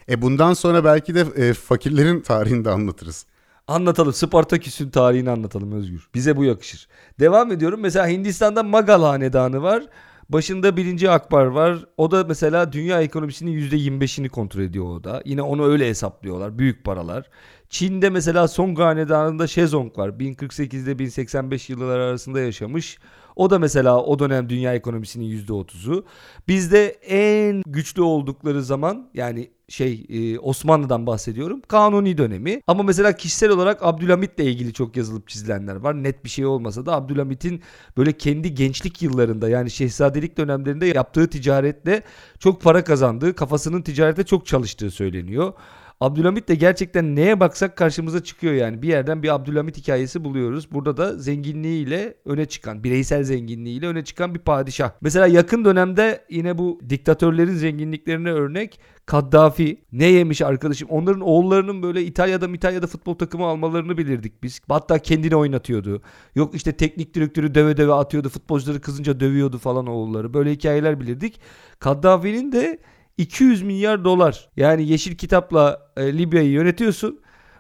E 0.10 0.22
bundan 0.22 0.54
sonra 0.54 0.84
belki 0.84 1.16
de 1.16 1.26
e, 1.36 1.54
fakirlerin 1.54 2.22
tarihini 2.22 2.66
de 2.66 2.70
anlatırız. 2.70 3.26
Anlatalım. 3.68 4.14
Spartaküs'ün 4.14 4.90
tarihini 4.90 5.30
anlatalım 5.30 5.72
Özgür. 5.72 6.10
Bize 6.16 6.38
bu 6.38 6.44
yakışır. 6.44 6.88
Devam 7.20 7.52
ediyorum. 7.52 7.80
Mesela 7.80 8.08
Hindistan'da 8.08 8.64
Magal 8.64 9.02
Hanedanı 9.02 9.62
var. 9.62 9.84
Başında 10.30 10.78
birinci 10.78 11.10
Akbar 11.10 11.46
var. 11.46 11.86
O 11.98 12.12
da 12.12 12.24
mesela 12.24 12.74
dünya 12.74 13.02
ekonomisinin 13.02 13.52
%25'ini 13.52 14.30
kontrol 14.30 14.62
ediyor 14.62 14.86
o 14.86 15.04
da. 15.04 15.22
Yine 15.26 15.42
onu 15.42 15.66
öyle 15.66 15.90
hesaplıyorlar. 15.90 16.58
Büyük 16.60 16.84
paralar. 16.84 17.30
Çin'de 17.70 18.10
mesela 18.10 18.48
Song 18.48 18.80
Hanedanı'nda 18.80 19.48
Shezong 19.48 19.98
var. 19.98 20.10
1048'de 20.10 21.00
1085 21.00 21.70
yıllar 21.70 22.00
arasında 22.00 22.40
yaşamış. 22.40 22.98
O 23.36 23.50
da 23.50 23.60
mesela 23.60 24.04
o 24.04 24.20
dönem 24.20 24.50
dünya 24.50 24.74
ekonomisinin 24.74 25.46
%30'u. 25.46 26.06
Bizde 26.48 26.88
en 27.08 27.64
güçlü 27.66 28.02
oldukları 28.02 28.64
zaman 28.64 29.10
yani 29.14 29.50
şey 29.70 30.06
e, 30.10 30.40
Osmanlı'dan 30.40 31.08
bahsediyorum. 31.08 31.62
Kanuni 31.68 32.18
dönemi. 32.18 32.62
Ama 32.68 32.84
mesela 32.84 33.16
kişisel 33.16 33.50
olarak 33.50 33.86
Abdülhamit'le 33.86 34.40
ilgili 34.40 34.74
çok 34.74 34.98
yazılıp 34.98 35.28
çizilenler 35.28 35.76
var. 35.76 36.04
Net 36.04 36.26
bir 36.26 36.30
şey 36.30 36.46
olmasa 36.46 36.86
da 36.86 36.94
Abdülhamit'in 36.94 37.62
böyle 37.98 38.12
kendi 38.12 38.54
gençlik 38.56 39.02
yıllarında 39.02 39.50
yani 39.50 39.72
şehzadelik 39.72 40.38
dönemlerinde 40.38 40.86
yaptığı 40.86 41.30
ticaretle 41.30 42.04
çok 42.40 42.62
para 42.62 42.84
kazandığı, 42.84 43.36
kafasının 43.36 43.82
ticarete 43.82 44.24
çok 44.24 44.46
çalıştığı 44.46 44.92
söyleniyor. 44.92 45.54
Abdülhamit 46.02 46.48
de 46.50 46.56
gerçekten 46.56 47.16
neye 47.16 47.40
baksak 47.40 47.78
karşımıza 47.78 48.24
çıkıyor 48.24 48.54
yani. 48.54 48.82
Bir 48.82 48.88
yerden 48.88 49.24
bir 49.24 49.36
Abdülhamit 49.36 49.78
hikayesi 49.78 50.24
buluyoruz. 50.24 50.72
Burada 50.72 50.98
da 50.98 51.18
zenginliğiyle 51.18 52.14
öne 52.26 52.46
çıkan, 52.46 52.84
bireysel 52.84 53.24
zenginliğiyle 53.24 53.88
öne 53.88 54.04
çıkan 54.04 54.36
bir 54.36 54.40
padişah. 54.40 54.92
Mesela 55.02 55.28
yakın 55.28 55.66
dönemde 55.66 56.26
yine 56.30 56.58
bu 56.58 56.80
diktatörlerin 56.90 57.54
zenginliklerine 57.54 58.32
örnek 58.32 58.80
Kaddafi 59.06 59.82
ne 59.92 60.06
yemiş 60.06 60.42
arkadaşım. 60.42 60.90
Onların 60.90 61.22
oğullarının 61.22 61.84
böyle 61.84 62.04
İtalya'da 62.04 62.48
İtalya'da 62.48 62.88
futbol 62.88 63.14
takımı 63.14 63.46
almalarını 63.46 63.98
bilirdik 63.98 64.44
biz. 64.44 64.62
Hatta 64.70 65.00
kendini 65.00 65.36
oynatıyordu. 65.36 66.02
Yok 66.36 66.56
işte 66.56 66.72
teknik 66.72 67.14
direktörü 67.14 67.56
döve 67.56 67.78
döve 67.78 67.94
atıyordu. 67.94 68.30
Futbolcuları 68.30 68.82
kızınca 68.82 69.20
dövüyordu 69.20 69.58
falan 69.58 69.88
oğulları. 69.88 70.34
Böyle 70.34 70.52
hikayeler 70.52 71.00
bilirdik. 71.00 71.40
Kaddafi'nin 71.80 72.52
de 72.52 72.80
200 73.18 73.62
milyar 73.62 74.04
dolar. 74.04 74.50
Yani 74.58 74.88
yeşil 74.90 75.16
kitapla 75.16 75.92
e, 75.98 76.18
Libya'yı 76.18 76.50
yönetiyorsun. 76.50 77.20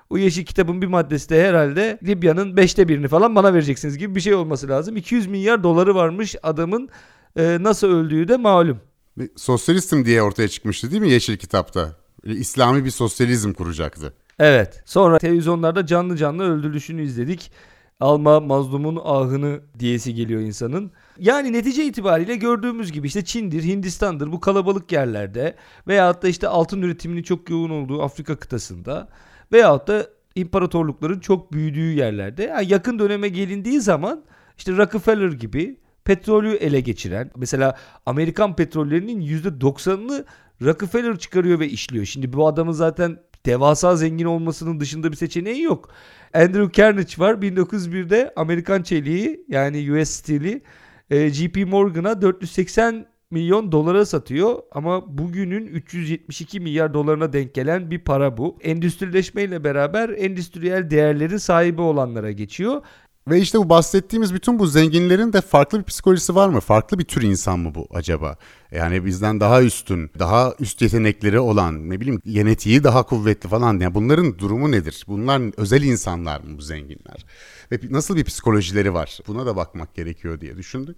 O 0.09 0.17
yeşil 0.17 0.45
kitabın 0.45 0.81
bir 0.81 0.87
maddesi 0.87 1.29
de 1.29 1.47
herhalde 1.47 1.99
Libya'nın 2.03 2.57
beşte 2.57 2.87
birini 2.87 3.07
falan 3.07 3.35
bana 3.35 3.53
vereceksiniz 3.53 3.97
gibi 3.97 4.15
bir 4.15 4.21
şey 4.21 4.33
olması 4.33 4.67
lazım. 4.67 4.97
200 4.97 5.27
milyar 5.27 5.63
doları 5.63 5.95
varmış 5.95 6.35
adamın 6.43 6.89
e, 7.37 7.57
nasıl 7.61 7.87
öldüğü 7.87 8.27
de 8.27 8.37
malum. 8.37 8.79
Bir 9.17 9.29
sosyalistim 9.35 10.05
diye 10.05 10.21
ortaya 10.21 10.47
çıkmıştı 10.47 10.91
değil 10.91 11.01
mi 11.01 11.09
Yeşil 11.09 11.37
Kitap'ta? 11.37 11.95
İslami 12.23 12.85
bir 12.85 12.91
sosyalizm 12.91 13.53
kuracaktı. 13.53 14.13
Evet. 14.39 14.81
Sonra 14.85 15.19
televizyonlarda 15.19 15.85
canlı 15.85 16.17
canlı 16.17 16.43
öldürülüşünü 16.43 17.03
izledik. 17.03 17.51
Alma 17.99 18.39
mazlumun 18.39 19.01
ahını 19.03 19.61
diyesi 19.79 20.15
geliyor 20.15 20.41
insanın. 20.41 20.91
Yani 21.19 21.53
netice 21.53 21.85
itibariyle 21.85 22.35
gördüğümüz 22.35 22.91
gibi 22.91 23.07
işte 23.07 23.25
Çin'dir, 23.25 23.63
Hindistan'dır 23.63 24.31
bu 24.31 24.39
kalabalık 24.39 24.91
yerlerde 24.91 25.55
veyahut 25.87 26.23
da 26.23 26.27
işte 26.27 26.47
altın 26.47 26.81
üretiminin 26.81 27.23
çok 27.23 27.49
yoğun 27.49 27.69
olduğu 27.69 28.01
Afrika 28.01 28.35
kıtasında 28.35 29.07
veyahut 29.51 29.87
da 29.87 30.07
imparatorlukların 30.35 31.19
çok 31.19 31.53
büyüdüğü 31.53 31.93
yerlerde 31.93 32.43
yani 32.43 32.71
yakın 32.71 32.99
döneme 32.99 33.29
gelindiği 33.29 33.81
zaman 33.81 34.23
işte 34.57 34.77
Rockefeller 34.77 35.31
gibi 35.31 35.77
petrolü 36.05 36.53
ele 36.53 36.79
geçiren 36.79 37.31
mesela 37.35 37.77
Amerikan 38.05 38.55
petrollerinin 38.55 39.21
%90'ını 39.21 40.25
Rockefeller 40.61 41.17
çıkarıyor 41.17 41.59
ve 41.59 41.69
işliyor. 41.69 42.05
Şimdi 42.05 42.33
bu 42.33 42.47
adamın 42.47 42.71
zaten 42.71 43.19
devasa 43.45 43.95
zengin 43.95 44.25
olmasının 44.25 44.79
dışında 44.79 45.11
bir 45.11 45.17
seçeneği 45.17 45.61
yok. 45.61 45.89
Andrew 46.33 46.81
Carnegie 46.81 47.19
var 47.19 47.33
1901'de 47.33 48.33
Amerikan 48.35 48.83
çeliği 48.83 49.45
yani 49.47 49.91
US 49.91 50.09
Steel'i 50.09 50.61
e, 51.09 51.29
JP 51.29 51.67
Morgan'a 51.67 52.21
480 52.21 53.05
milyon 53.31 53.71
dolara 53.71 54.05
satıyor 54.05 54.59
ama 54.71 55.17
bugünün 55.17 55.67
372 55.67 56.59
milyar 56.59 56.93
dolarına 56.93 57.33
denk 57.33 57.53
gelen 57.53 57.91
bir 57.91 57.99
para 57.99 58.37
bu. 58.37 58.57
Endüstrileşmeyle 58.61 59.63
beraber 59.63 60.09
endüstriyel 60.09 60.89
değerlerin 60.89 61.37
sahibi 61.37 61.81
olanlara 61.81 62.31
geçiyor. 62.31 62.81
Ve 63.27 63.39
işte 63.39 63.57
bu 63.57 63.69
bahsettiğimiz 63.69 64.33
bütün 64.33 64.59
bu 64.59 64.67
zenginlerin 64.67 65.33
de 65.33 65.41
farklı 65.41 65.79
bir 65.79 65.83
psikolojisi 65.83 66.35
var 66.35 66.49
mı? 66.49 66.59
Farklı 66.59 66.99
bir 66.99 67.03
tür 67.03 67.21
insan 67.21 67.59
mı 67.59 67.75
bu 67.75 67.87
acaba? 67.93 68.37
Yani 68.71 69.05
bizden 69.05 69.39
daha 69.39 69.63
üstün, 69.63 70.11
daha 70.19 70.53
üst 70.59 70.81
yetenekleri 70.81 71.39
olan, 71.39 71.89
ne 71.89 71.99
bileyim 71.99 72.21
genetiği 72.25 72.83
daha 72.83 73.03
kuvvetli 73.03 73.49
falan. 73.49 73.79
Yani 73.79 73.93
bunların 73.93 74.39
durumu 74.39 74.71
nedir? 74.71 75.05
Bunlar 75.07 75.41
özel 75.57 75.83
insanlar 75.83 76.39
mı 76.39 76.57
bu 76.57 76.61
zenginler? 76.61 77.25
Ve 77.71 77.79
nasıl 77.89 78.15
bir 78.15 78.23
psikolojileri 78.23 78.93
var? 78.93 79.19
Buna 79.27 79.45
da 79.45 79.55
bakmak 79.55 79.95
gerekiyor 79.95 80.41
diye 80.41 80.57
düşündük. 80.57 80.97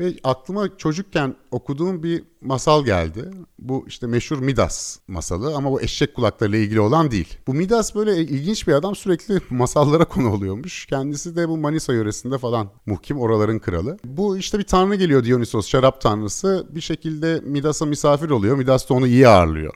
Ve 0.00 0.14
aklıma 0.24 0.76
çocukken 0.76 1.34
okuduğum 1.50 2.02
bir 2.02 2.22
masal 2.40 2.84
geldi. 2.84 3.30
Bu 3.58 3.84
işte 3.88 4.06
meşhur 4.06 4.38
Midas 4.38 4.98
masalı 5.08 5.56
ama 5.56 5.72
bu 5.72 5.82
eşek 5.82 6.14
kulaklarıyla 6.14 6.58
ilgili 6.58 6.80
olan 6.80 7.10
değil. 7.10 7.38
Bu 7.46 7.54
Midas 7.54 7.94
böyle 7.94 8.16
ilginç 8.16 8.68
bir 8.68 8.72
adam 8.72 8.96
sürekli 8.96 9.40
masallara 9.50 10.04
konu 10.04 10.32
oluyormuş. 10.32 10.86
Kendisi 10.86 11.36
de 11.36 11.48
bu 11.48 11.56
Manisa 11.56 11.92
yöresinde 11.92 12.38
falan 12.38 12.70
muhkim 12.86 13.18
oraların 13.18 13.58
kralı. 13.58 13.98
Bu 14.04 14.38
işte 14.38 14.58
bir 14.58 14.64
tanrı 14.64 14.94
geliyor 14.94 15.24
Dionysos 15.24 15.68
şarap 15.68 16.00
tanrısı. 16.00 16.66
Bir 16.70 16.80
şekilde 16.80 17.40
Midas'a 17.44 17.86
misafir 17.86 18.30
oluyor. 18.30 18.56
Midas 18.56 18.90
da 18.90 18.94
onu 18.94 19.06
iyi 19.06 19.28
ağırlıyor. 19.28 19.74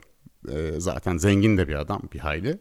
Ee, 0.51 0.71
zaten 0.77 1.17
zengin 1.17 1.57
de 1.57 1.67
bir 1.67 1.75
adam 1.75 2.01
bir 2.13 2.19
hayli. 2.19 2.59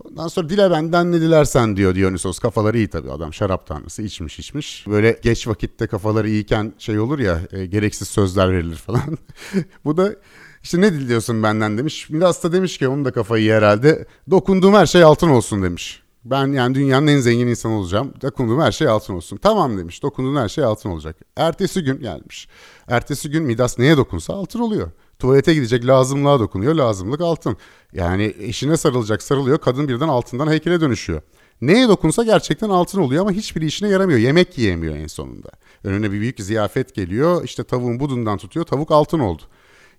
Ondan 0.00 0.28
sonra 0.28 0.48
dile 0.48 0.70
benden 0.70 1.12
ne 1.12 1.20
dilersen 1.20 1.76
diyor 1.76 1.94
Dionysos. 1.94 2.38
Kafaları 2.38 2.78
iyi 2.78 2.88
tabii 2.88 3.10
adam 3.10 3.32
şarap 3.32 3.66
tanrısı 3.66 4.02
içmiş 4.02 4.38
içmiş. 4.38 4.86
Böyle 4.86 5.20
geç 5.22 5.48
vakitte 5.48 5.86
kafaları 5.86 6.28
iyiyken 6.28 6.72
şey 6.78 6.98
olur 6.98 7.18
ya 7.18 7.40
e, 7.52 7.66
gereksiz 7.66 8.08
sözler 8.08 8.52
verilir 8.52 8.76
falan. 8.76 9.18
Bu 9.84 9.96
da 9.96 10.14
işte 10.62 10.80
ne 10.80 10.92
diliyorsun 10.92 11.42
benden 11.42 11.78
demiş. 11.78 12.10
Midas 12.10 12.42
da 12.44 12.52
demiş 12.52 12.78
ki 12.78 12.88
onun 12.88 13.04
da 13.04 13.12
kafayı 13.12 13.52
herhalde. 13.52 14.06
Dokunduğum 14.30 14.74
her 14.74 14.86
şey 14.86 15.02
altın 15.02 15.28
olsun 15.28 15.62
demiş. 15.62 16.02
Ben 16.24 16.46
yani 16.46 16.74
dünyanın 16.74 17.06
en 17.06 17.18
zengin 17.18 17.46
insanı 17.46 17.72
olacağım. 17.72 18.14
Dokunduğum 18.22 18.60
her 18.60 18.72
şey 18.72 18.88
altın 18.88 19.14
olsun. 19.14 19.36
Tamam 19.36 19.78
demiş. 19.78 20.02
Dokunduğun 20.02 20.36
her 20.36 20.48
şey 20.48 20.64
altın 20.64 20.90
olacak. 20.90 21.16
Ertesi 21.36 21.84
gün 21.84 22.00
gelmiş. 22.00 22.48
Ertesi 22.88 23.30
gün 23.30 23.42
Midas 23.42 23.78
neye 23.78 23.96
dokunsa 23.96 24.34
altın 24.34 24.60
oluyor. 24.60 24.90
Tuvalete 25.24 25.54
gidecek 25.54 25.86
lazımlığa 25.86 26.40
dokunuyor. 26.40 26.74
Lazımlık 26.74 27.20
altın. 27.20 27.56
Yani 27.92 28.34
eşine 28.38 28.76
sarılacak 28.76 29.22
sarılıyor. 29.22 29.58
Kadın 29.58 29.88
birden 29.88 30.08
altından 30.08 30.50
heykele 30.50 30.80
dönüşüyor. 30.80 31.22
Neye 31.60 31.88
dokunsa 31.88 32.24
gerçekten 32.24 32.68
altın 32.68 33.00
oluyor 33.00 33.20
ama 33.22 33.32
hiçbir 33.32 33.62
işine 33.62 33.88
yaramıyor. 33.88 34.18
Yemek 34.18 34.58
yiyemiyor 34.58 34.96
en 34.96 35.06
sonunda. 35.06 35.48
Önüne 35.84 36.12
bir 36.12 36.20
büyük 36.20 36.40
ziyafet 36.40 36.94
geliyor. 36.94 37.44
İşte 37.44 37.64
tavuğun 37.64 38.00
budundan 38.00 38.38
tutuyor. 38.38 38.66
Tavuk 38.66 38.90
altın 38.90 39.18
oldu. 39.18 39.42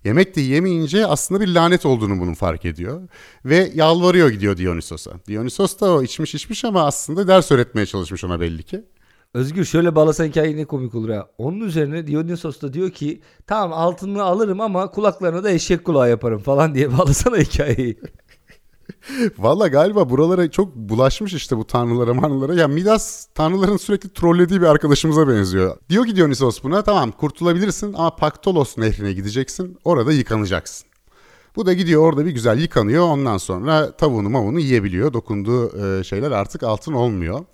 Yemek 0.04 0.36
de 0.36 0.40
yemeyince 0.40 1.06
aslında 1.06 1.40
bir 1.40 1.48
lanet 1.48 1.86
olduğunu 1.86 2.20
bunun 2.20 2.34
fark 2.34 2.64
ediyor. 2.64 3.08
Ve 3.44 3.72
yalvarıyor 3.74 4.30
gidiyor 4.30 4.56
Dionysos'a. 4.56 5.10
Dionysos 5.28 5.80
da 5.80 5.92
o 5.92 6.02
içmiş 6.02 6.34
içmiş 6.34 6.64
ama 6.64 6.86
aslında 6.86 7.28
ders 7.28 7.52
öğretmeye 7.52 7.86
çalışmış 7.86 8.24
ona 8.24 8.40
belli 8.40 8.62
ki. 8.62 8.84
Özgür 9.36 9.64
şöyle 9.64 9.94
bağlasan 9.94 10.24
hikaye 10.24 10.56
ne 10.56 10.64
komik 10.64 10.94
olur 10.94 11.08
ya. 11.08 11.28
Onun 11.38 11.60
üzerine 11.60 12.06
Dionysos 12.06 12.62
da 12.62 12.72
diyor 12.72 12.90
ki 12.90 13.20
tamam 13.46 13.72
altını 13.72 14.22
alırım 14.22 14.60
ama 14.60 14.90
kulaklarına 14.90 15.44
da 15.44 15.50
eşek 15.50 15.84
kulağı 15.84 16.10
yaparım 16.10 16.38
falan 16.38 16.74
diye 16.74 16.92
bağlasana 16.98 17.36
hikayeyi. 17.36 17.98
Valla 19.38 19.68
galiba 19.68 20.10
buralara 20.10 20.50
çok 20.50 20.74
bulaşmış 20.74 21.34
işte 21.34 21.56
bu 21.56 21.66
tanrılara 21.66 22.14
manrılara. 22.14 22.54
Ya 22.54 22.68
Midas 22.68 23.26
tanrıların 23.34 23.76
sürekli 23.76 24.08
trollediği 24.08 24.60
bir 24.60 24.66
arkadaşımıza 24.66 25.28
benziyor. 25.28 25.76
Diyor 25.88 26.06
ki 26.06 26.16
Dionysos 26.16 26.62
buna 26.62 26.82
tamam 26.82 27.12
kurtulabilirsin 27.12 27.92
ama 27.92 28.16
Paktolos 28.16 28.78
nehrine 28.78 29.12
gideceksin 29.12 29.78
orada 29.84 30.12
yıkanacaksın. 30.12 30.88
Bu 31.56 31.66
da 31.66 31.72
gidiyor 31.72 32.02
orada 32.02 32.26
bir 32.26 32.30
güzel 32.30 32.58
yıkanıyor. 32.58 33.04
Ondan 33.04 33.38
sonra 33.38 33.92
tavuğunu 33.92 34.30
mavuğunu 34.30 34.60
yiyebiliyor. 34.60 35.12
Dokunduğu 35.12 35.98
e, 35.98 36.04
şeyler 36.04 36.30
artık 36.30 36.62
altın 36.62 36.92
olmuyor. 36.92 37.44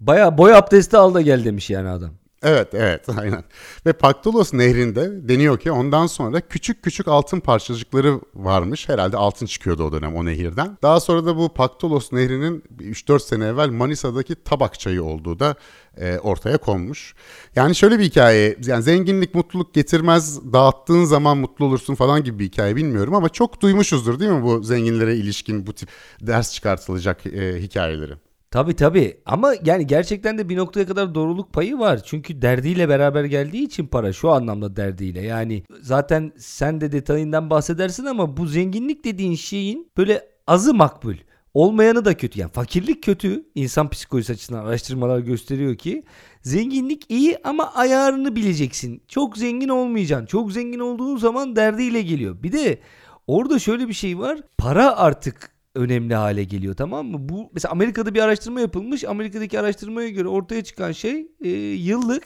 Baya 0.00 0.38
boy 0.38 0.54
abdesti 0.54 0.96
al 0.96 1.14
da 1.14 1.20
gel 1.20 1.44
demiş 1.44 1.70
yani 1.70 1.88
adam. 1.88 2.10
Evet 2.44 2.74
evet 2.74 3.08
aynen. 3.18 3.44
Ve 3.86 3.92
Paktolos 3.92 4.52
nehrinde 4.52 5.28
deniyor 5.28 5.58
ki 5.58 5.72
ondan 5.72 6.06
sonra 6.06 6.40
küçük 6.40 6.82
küçük 6.82 7.08
altın 7.08 7.40
parçacıkları 7.40 8.20
varmış. 8.34 8.88
Herhalde 8.88 9.16
altın 9.16 9.46
çıkıyordu 9.46 9.84
o 9.84 9.92
dönem 9.92 10.16
o 10.16 10.24
nehirden. 10.24 10.78
Daha 10.82 11.00
sonra 11.00 11.26
da 11.26 11.36
bu 11.36 11.48
Paktolos 11.54 12.12
nehrinin 12.12 12.64
3-4 12.78 13.20
sene 13.20 13.46
evvel 13.46 13.68
Manisa'daki 13.68 14.34
tabak 14.34 14.80
çayı 14.80 15.04
olduğu 15.04 15.38
da 15.38 15.54
e, 15.96 16.18
ortaya 16.18 16.58
konmuş. 16.58 17.14
Yani 17.56 17.74
şöyle 17.74 17.98
bir 17.98 18.04
hikaye 18.04 18.56
yani 18.66 18.82
zenginlik 18.82 19.34
mutluluk 19.34 19.74
getirmez 19.74 20.52
dağıttığın 20.52 21.04
zaman 21.04 21.38
mutlu 21.38 21.64
olursun 21.64 21.94
falan 21.94 22.24
gibi 22.24 22.38
bir 22.38 22.44
hikaye 22.44 22.76
bilmiyorum 22.76 23.14
ama 23.14 23.28
çok 23.28 23.60
duymuşuzdur 23.60 24.20
değil 24.20 24.30
mi 24.30 24.42
bu 24.42 24.62
zenginlere 24.62 25.16
ilişkin 25.16 25.66
bu 25.66 25.72
tip 25.72 25.88
ders 26.20 26.52
çıkartılacak 26.52 27.26
e, 27.26 27.62
hikayeleri. 27.62 28.23
Tabii 28.54 28.76
tabii 28.76 29.20
ama 29.26 29.54
yani 29.64 29.86
gerçekten 29.86 30.38
de 30.38 30.48
bir 30.48 30.56
noktaya 30.56 30.86
kadar 30.86 31.14
doğruluk 31.14 31.52
payı 31.52 31.78
var. 31.78 32.02
Çünkü 32.04 32.42
derdiyle 32.42 32.88
beraber 32.88 33.24
geldiği 33.24 33.64
için 33.64 33.86
para 33.86 34.12
şu 34.12 34.30
anlamda 34.30 34.76
derdiyle. 34.76 35.20
Yani 35.20 35.62
zaten 35.80 36.32
sen 36.38 36.80
de 36.80 36.92
detayından 36.92 37.50
bahsedersin 37.50 38.04
ama 38.04 38.36
bu 38.36 38.46
zenginlik 38.46 39.04
dediğin 39.04 39.34
şeyin 39.34 39.90
böyle 39.96 40.28
azı 40.46 40.74
makbul. 40.74 41.14
Olmayanı 41.54 42.04
da 42.04 42.16
kötü. 42.16 42.40
Yani 42.40 42.52
fakirlik 42.52 43.02
kötü. 43.02 43.44
İnsan 43.54 43.90
psikolojisi 43.90 44.32
açısından 44.32 44.64
araştırmalar 44.64 45.18
gösteriyor 45.18 45.76
ki 45.76 46.04
zenginlik 46.42 47.10
iyi 47.10 47.38
ama 47.44 47.72
ayarını 47.74 48.36
bileceksin. 48.36 49.02
Çok 49.08 49.38
zengin 49.38 49.68
olmayacaksın. 49.68 50.26
Çok 50.26 50.52
zengin 50.52 50.80
olduğun 50.80 51.16
zaman 51.16 51.56
derdiyle 51.56 52.02
geliyor. 52.02 52.42
Bir 52.42 52.52
de 52.52 52.78
orada 53.26 53.58
şöyle 53.58 53.88
bir 53.88 53.94
şey 53.94 54.18
var. 54.18 54.38
Para 54.58 54.96
artık 54.96 55.53
önemli 55.74 56.14
hale 56.14 56.44
geliyor 56.44 56.74
tamam 56.74 57.06
mı? 57.06 57.28
Bu 57.28 57.50
mesela 57.54 57.72
Amerika'da 57.72 58.14
bir 58.14 58.20
araştırma 58.20 58.60
yapılmış. 58.60 59.04
Amerika'daki 59.04 59.60
araştırmaya 59.60 60.08
göre 60.08 60.28
ortaya 60.28 60.64
çıkan 60.64 60.92
şey 60.92 61.26
e, 61.44 61.48
yıllık 61.48 62.24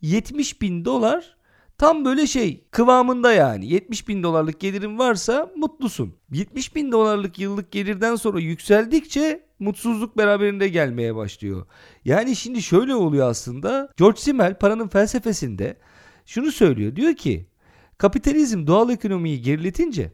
70 0.00 0.62
bin 0.62 0.84
dolar 0.84 1.36
tam 1.78 2.04
böyle 2.04 2.26
şey 2.26 2.64
kıvamında 2.70 3.32
yani 3.32 3.66
70 3.72 4.08
bin 4.08 4.22
dolarlık 4.22 4.60
gelirin 4.60 4.98
varsa 4.98 5.52
mutlusun. 5.56 6.16
70 6.32 6.76
bin 6.76 6.92
dolarlık 6.92 7.38
yıllık 7.38 7.72
gelirden 7.72 8.16
sonra 8.16 8.40
yükseldikçe 8.40 9.46
mutsuzluk 9.58 10.16
beraberinde 10.16 10.68
gelmeye 10.68 11.16
başlıyor. 11.16 11.66
Yani 12.04 12.36
şimdi 12.36 12.62
şöyle 12.62 12.94
oluyor 12.94 13.30
aslında 13.30 13.88
George 13.96 14.20
Simmel 14.20 14.58
paranın 14.58 14.88
felsefesinde 14.88 15.76
şunu 16.26 16.52
söylüyor 16.52 16.96
diyor 16.96 17.14
ki 17.14 17.46
kapitalizm 17.98 18.66
doğal 18.66 18.90
ekonomiyi 18.90 19.42
geriletince 19.42 20.12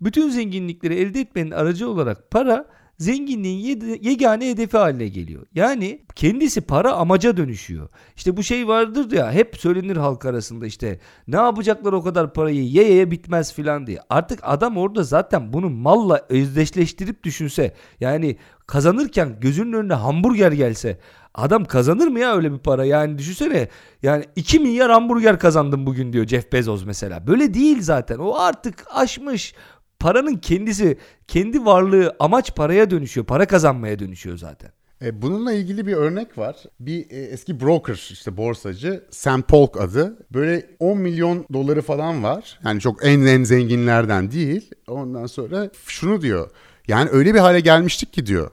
bütün 0.00 0.30
zenginlikleri 0.30 0.94
elde 0.94 1.20
etmenin 1.20 1.50
aracı 1.50 1.90
olarak 1.90 2.30
para 2.30 2.66
zenginliğin 2.98 3.98
yegane 4.02 4.50
hedefi 4.50 4.76
haline 4.76 5.08
geliyor. 5.08 5.46
Yani 5.54 6.02
kendisi 6.14 6.60
para 6.60 6.92
amaca 6.92 7.36
dönüşüyor. 7.36 7.88
İşte 8.16 8.36
bu 8.36 8.42
şey 8.42 8.68
vardır 8.68 9.12
ya 9.12 9.32
hep 9.32 9.56
söylenir 9.56 9.96
halk 9.96 10.24
arasında 10.24 10.66
işte 10.66 11.00
ne 11.28 11.36
yapacaklar 11.36 11.92
o 11.92 12.02
kadar 12.02 12.32
parayı 12.32 12.64
ye 12.64 12.92
ye 12.92 13.10
bitmez 13.10 13.52
filan 13.52 13.86
diye. 13.86 13.98
Artık 14.10 14.40
adam 14.42 14.76
orada 14.76 15.02
zaten 15.02 15.52
bunu 15.52 15.70
malla 15.70 16.26
özdeşleştirip 16.28 17.22
düşünse 17.22 17.74
yani 18.00 18.36
kazanırken 18.66 19.36
gözünün 19.40 19.72
önüne 19.72 19.94
hamburger 19.94 20.52
gelse 20.52 20.98
Adam 21.38 21.64
kazanır 21.64 22.08
mı 22.08 22.20
ya 22.20 22.36
öyle 22.36 22.52
bir 22.52 22.58
para? 22.58 22.84
Yani 22.84 23.18
düşünsene 23.18 23.68
yani 24.02 24.24
2 24.36 24.60
milyar 24.60 24.90
hamburger 24.90 25.38
kazandım 25.38 25.86
bugün 25.86 26.12
diyor 26.12 26.26
Jeff 26.26 26.52
Bezos 26.52 26.84
mesela. 26.84 27.26
Böyle 27.26 27.54
değil 27.54 27.82
zaten. 27.82 28.18
O 28.18 28.38
artık 28.38 28.84
aşmış 28.94 29.54
paranın 30.00 30.36
kendisi, 30.36 30.98
kendi 31.28 31.64
varlığı 31.64 32.16
amaç 32.20 32.54
paraya 32.54 32.90
dönüşüyor. 32.90 33.26
Para 33.26 33.46
kazanmaya 33.46 33.98
dönüşüyor 33.98 34.38
zaten. 34.38 34.70
E, 35.02 35.22
bununla 35.22 35.52
ilgili 35.52 35.86
bir 35.86 35.92
örnek 35.92 36.38
var. 36.38 36.56
Bir 36.80 37.10
e, 37.10 37.16
eski 37.16 37.60
broker 37.60 38.08
işte 38.12 38.36
borsacı 38.36 39.04
Sam 39.10 39.42
Polk 39.42 39.80
adı. 39.80 40.26
Böyle 40.30 40.66
10 40.78 40.98
milyon 40.98 41.46
doları 41.52 41.82
falan 41.82 42.22
var. 42.22 42.58
Yani 42.64 42.80
çok 42.80 43.06
en 43.06 43.20
en 43.20 43.44
zenginlerden 43.44 44.30
değil. 44.30 44.70
Ondan 44.88 45.26
sonra 45.26 45.70
şunu 45.86 46.20
diyor. 46.20 46.50
Yani 46.88 47.10
öyle 47.10 47.34
bir 47.34 47.38
hale 47.38 47.60
gelmiştik 47.60 48.12
ki 48.12 48.26
diyor. 48.26 48.50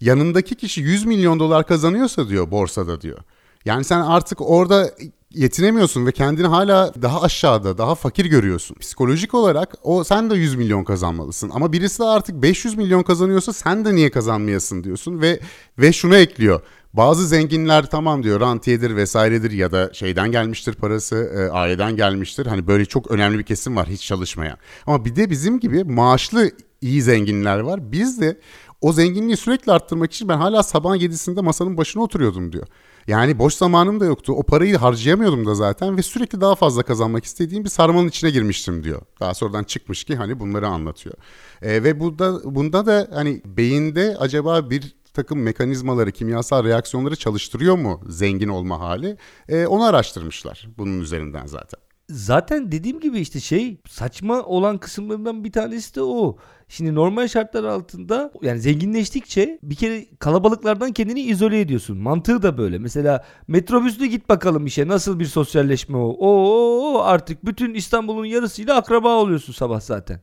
Yanındaki 0.00 0.54
kişi 0.54 0.80
100 0.80 1.06
milyon 1.06 1.40
dolar 1.40 1.66
kazanıyorsa 1.66 2.28
diyor 2.28 2.50
borsada 2.50 3.00
diyor. 3.00 3.18
Yani 3.64 3.84
sen 3.84 4.00
artık 4.00 4.50
orada 4.50 4.90
yetinemiyorsun 5.30 6.06
ve 6.06 6.12
kendini 6.12 6.46
hala 6.46 6.92
daha 7.02 7.22
aşağıda, 7.22 7.78
daha 7.78 7.94
fakir 7.94 8.24
görüyorsun. 8.24 8.76
Psikolojik 8.80 9.34
olarak 9.34 9.74
o 9.82 10.04
sen 10.04 10.30
de 10.30 10.34
100 10.34 10.54
milyon 10.54 10.84
kazanmalısın 10.84 11.50
ama 11.54 11.72
birisi 11.72 11.98
de 11.98 12.04
artık 12.04 12.42
500 12.42 12.76
milyon 12.76 13.02
kazanıyorsa 13.02 13.52
sen 13.52 13.84
de 13.84 13.94
niye 13.94 14.10
kazanmayasın 14.10 14.84
diyorsun 14.84 15.20
ve 15.20 15.40
ve 15.78 15.92
şunu 15.92 16.16
ekliyor. 16.16 16.60
Bazı 16.92 17.26
zenginler 17.26 17.90
tamam 17.90 18.22
diyor 18.22 18.40
rantiyedir 18.40 18.96
vesairedir 18.96 19.50
ya 19.50 19.72
da 19.72 19.90
şeyden 19.92 20.32
gelmiştir 20.32 20.74
parası 20.74 21.16
e, 21.16 21.52
aileden 21.52 21.96
gelmiştir. 21.96 22.46
Hani 22.46 22.66
böyle 22.66 22.84
çok 22.84 23.10
önemli 23.10 23.38
bir 23.38 23.44
kesim 23.44 23.76
var 23.76 23.88
hiç 23.88 24.06
çalışmayan. 24.06 24.58
Ama 24.86 25.04
bir 25.04 25.16
de 25.16 25.30
bizim 25.30 25.60
gibi 25.60 25.84
maaşlı 25.84 26.50
iyi 26.80 27.02
zenginler 27.02 27.58
var. 27.58 27.92
Biz 27.92 28.20
de 28.20 28.40
o 28.80 28.92
zenginliği 28.92 29.36
sürekli 29.36 29.72
arttırmak 29.72 30.12
için 30.12 30.28
ben 30.28 30.36
hala 30.36 30.62
sabah 30.62 30.96
7'sinde 30.96 31.42
masanın 31.42 31.76
başına 31.76 32.02
oturuyordum 32.02 32.52
diyor. 32.52 32.66
Yani 33.06 33.38
boş 33.38 33.54
zamanım 33.54 34.00
da 34.00 34.04
yoktu. 34.04 34.32
O 34.32 34.42
parayı 34.42 34.76
harcayamıyordum 34.76 35.46
da 35.46 35.54
zaten 35.54 35.96
ve 35.96 36.02
sürekli 36.02 36.40
daha 36.40 36.54
fazla 36.54 36.82
kazanmak 36.82 37.24
istediğim 37.24 37.64
bir 37.64 37.68
sarmalın 37.68 38.08
içine 38.08 38.30
girmiştim 38.30 38.84
diyor. 38.84 39.02
Daha 39.20 39.34
sonradan 39.34 39.64
çıkmış 39.64 40.04
ki 40.04 40.16
hani 40.16 40.40
bunları 40.40 40.68
anlatıyor. 40.68 41.14
E, 41.62 41.84
ve 41.84 42.00
burada 42.00 42.54
bunda 42.54 42.86
da 42.86 43.08
hani 43.14 43.42
beyinde 43.44 44.16
acaba 44.18 44.70
bir 44.70 44.96
takım 45.14 45.42
mekanizmaları, 45.42 46.12
kimyasal 46.12 46.64
reaksiyonları 46.64 47.16
çalıştırıyor 47.16 47.78
mu 47.78 48.00
zengin 48.08 48.48
olma 48.48 48.80
hali? 48.80 49.16
E, 49.48 49.66
onu 49.66 49.84
araştırmışlar 49.84 50.68
bunun 50.78 51.00
üzerinden 51.00 51.46
zaten. 51.46 51.85
Zaten 52.10 52.72
dediğim 52.72 53.00
gibi 53.00 53.18
işte 53.18 53.40
şey 53.40 53.80
saçma 53.88 54.42
olan 54.42 54.78
kısımlarından 54.78 55.44
bir 55.44 55.52
tanesi 55.52 55.94
de 55.94 56.02
o. 56.02 56.36
Şimdi 56.68 56.94
normal 56.94 57.28
şartlar 57.28 57.64
altında 57.64 58.32
yani 58.42 58.60
zenginleştikçe 58.60 59.58
bir 59.62 59.74
kere 59.74 60.06
kalabalıklardan 60.18 60.92
kendini 60.92 61.20
izole 61.20 61.60
ediyorsun. 61.60 61.98
Mantığı 61.98 62.42
da 62.42 62.58
böyle. 62.58 62.78
Mesela 62.78 63.24
metrobüste 63.48 64.06
git 64.06 64.28
bakalım 64.28 64.66
işe 64.66 64.88
nasıl 64.88 65.20
bir 65.20 65.24
sosyalleşme 65.24 65.96
o. 65.96 66.16
Oo 66.18 67.00
artık 67.02 67.44
bütün 67.44 67.74
İstanbul'un 67.74 68.24
yarısıyla 68.24 68.76
akraba 68.76 69.08
oluyorsun 69.08 69.52
sabah 69.52 69.80
zaten. 69.80 70.20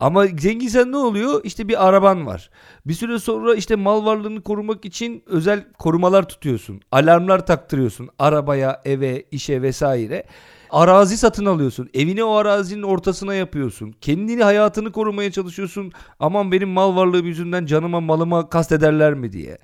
Ama 0.00 0.26
zenginsen 0.26 0.92
ne 0.92 0.96
oluyor? 0.96 1.40
İşte 1.44 1.68
bir 1.68 1.88
araban 1.88 2.26
var. 2.26 2.50
Bir 2.86 2.94
süre 2.94 3.18
sonra 3.18 3.54
işte 3.54 3.76
mal 3.76 4.06
varlığını 4.06 4.42
korumak 4.42 4.84
için 4.84 5.22
özel 5.26 5.64
korumalar 5.78 6.28
tutuyorsun. 6.28 6.80
Alarmlar 6.92 7.46
taktırıyorsun 7.46 8.08
arabaya, 8.18 8.80
eve, 8.84 9.24
işe 9.30 9.62
vesaire. 9.62 10.24
Arazi 10.72 11.16
satın 11.16 11.46
alıyorsun. 11.46 11.90
Evini 11.94 12.24
o 12.24 12.34
arazinin 12.34 12.82
ortasına 12.82 13.34
yapıyorsun. 13.34 13.94
Kendini 14.00 14.42
hayatını 14.42 14.92
korumaya 14.92 15.32
çalışıyorsun. 15.32 15.92
Aman 16.18 16.52
benim 16.52 16.68
mal 16.68 16.96
varlığı 16.96 17.24
yüzünden 17.24 17.66
canıma 17.66 18.00
malıma 18.00 18.48
kast 18.48 18.72
ederler 18.72 19.14
mi 19.14 19.32
diye. 19.32 19.58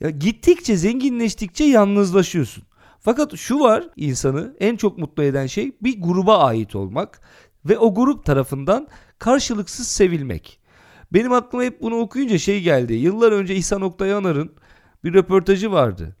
Ya 0.00 0.10
gittikçe 0.10 0.76
zenginleştikçe 0.76 1.64
yalnızlaşıyorsun. 1.64 2.64
Fakat 3.00 3.36
şu 3.36 3.60
var 3.60 3.88
insanı 3.96 4.56
en 4.60 4.76
çok 4.76 4.98
mutlu 4.98 5.22
eden 5.22 5.46
şey 5.46 5.72
bir 5.82 6.02
gruba 6.02 6.38
ait 6.38 6.76
olmak 6.76 7.20
ve 7.64 7.78
o 7.78 7.94
grup 7.94 8.24
tarafından 8.24 8.88
karşılıksız 9.18 9.88
sevilmek. 9.88 10.60
Benim 11.12 11.32
aklıma 11.32 11.64
hep 11.64 11.82
bunu 11.82 11.96
okuyunca 11.96 12.38
şey 12.38 12.62
geldi. 12.62 12.94
Yıllar 12.94 13.32
önce 13.32 13.54
İhsan 13.54 13.82
Oktay 13.82 14.14
Anar'ın 14.14 14.52
bir 15.04 15.14
röportajı 15.14 15.72
vardı. 15.72 16.16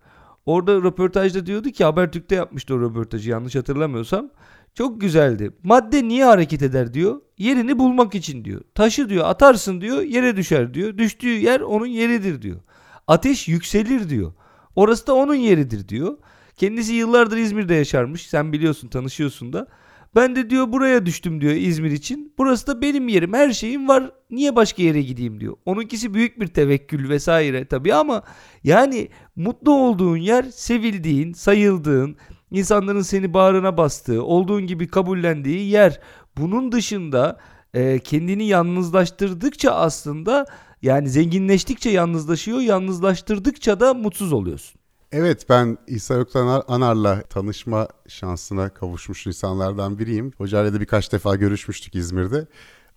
Orada 0.46 0.74
röportajda 0.76 1.46
diyordu 1.46 1.70
ki 1.70 1.84
Habertürk'te 1.84 2.34
yapmıştı 2.34 2.74
o 2.74 2.80
röportajı 2.80 3.30
yanlış 3.30 3.54
hatırlamıyorsam. 3.54 4.30
Çok 4.74 5.00
güzeldi. 5.00 5.50
Madde 5.62 6.08
niye 6.08 6.24
hareket 6.24 6.62
eder 6.62 6.94
diyor. 6.94 7.20
Yerini 7.38 7.78
bulmak 7.78 8.14
için 8.14 8.44
diyor. 8.44 8.60
Taşı 8.74 9.08
diyor 9.08 9.24
atarsın 9.24 9.80
diyor 9.80 10.02
yere 10.02 10.36
düşer 10.36 10.74
diyor. 10.74 10.98
Düştüğü 10.98 11.28
yer 11.28 11.60
onun 11.60 11.86
yeridir 11.86 12.42
diyor. 12.42 12.60
Ateş 13.06 13.48
yükselir 13.48 14.08
diyor. 14.08 14.32
Orası 14.76 15.06
da 15.06 15.14
onun 15.14 15.34
yeridir 15.34 15.88
diyor. 15.88 16.18
Kendisi 16.56 16.92
yıllardır 16.92 17.36
İzmir'de 17.36 17.74
yaşarmış. 17.74 18.28
Sen 18.28 18.52
biliyorsun 18.52 18.88
tanışıyorsun 18.88 19.52
da. 19.52 19.66
Ben 20.14 20.36
de 20.36 20.50
diyor 20.50 20.72
buraya 20.72 21.06
düştüm 21.06 21.40
diyor 21.40 21.52
İzmir 21.52 21.90
için. 21.90 22.34
Burası 22.38 22.66
da 22.66 22.82
benim 22.82 23.08
yerim. 23.08 23.32
Her 23.32 23.52
şeyim 23.52 23.88
var. 23.88 24.10
Niye 24.30 24.56
başka 24.56 24.82
yere 24.82 25.02
gideyim 25.02 25.40
diyor. 25.40 25.56
Onunkisi 25.66 26.14
büyük 26.14 26.40
bir 26.40 26.46
tevekkül 26.46 27.08
vesaire 27.08 27.64
tabii 27.64 27.94
ama 27.94 28.22
yani 28.64 29.08
mutlu 29.36 29.72
olduğun 29.72 30.16
yer 30.16 30.42
sevildiğin, 30.42 31.32
sayıldığın, 31.32 32.16
insanların 32.50 33.02
seni 33.02 33.34
bağrına 33.34 33.76
bastığı, 33.76 34.24
olduğun 34.24 34.66
gibi 34.66 34.88
kabullendiği 34.88 35.70
yer. 35.70 36.00
Bunun 36.36 36.72
dışında 36.72 37.38
e, 37.74 37.98
kendini 37.98 38.44
yalnızlaştırdıkça 38.46 39.70
aslında 39.70 40.46
yani 40.82 41.08
zenginleştikçe 41.08 41.90
yalnızlaşıyor, 41.90 42.60
yalnızlaştırdıkça 42.60 43.80
da 43.80 43.94
mutsuz 43.94 44.32
oluyorsun. 44.32 44.79
Evet 45.12 45.46
ben 45.48 45.78
İsa 45.86 46.14
Yoktan 46.14 46.64
Anar'la 46.68 47.22
tanışma 47.22 47.88
şansına 48.08 48.68
kavuşmuş 48.74 49.26
insanlardan 49.26 49.98
biriyim. 49.98 50.32
Hocayla 50.38 50.74
da 50.74 50.80
birkaç 50.80 51.12
defa 51.12 51.36
görüşmüştük 51.36 51.94
İzmir'de. 51.94 52.46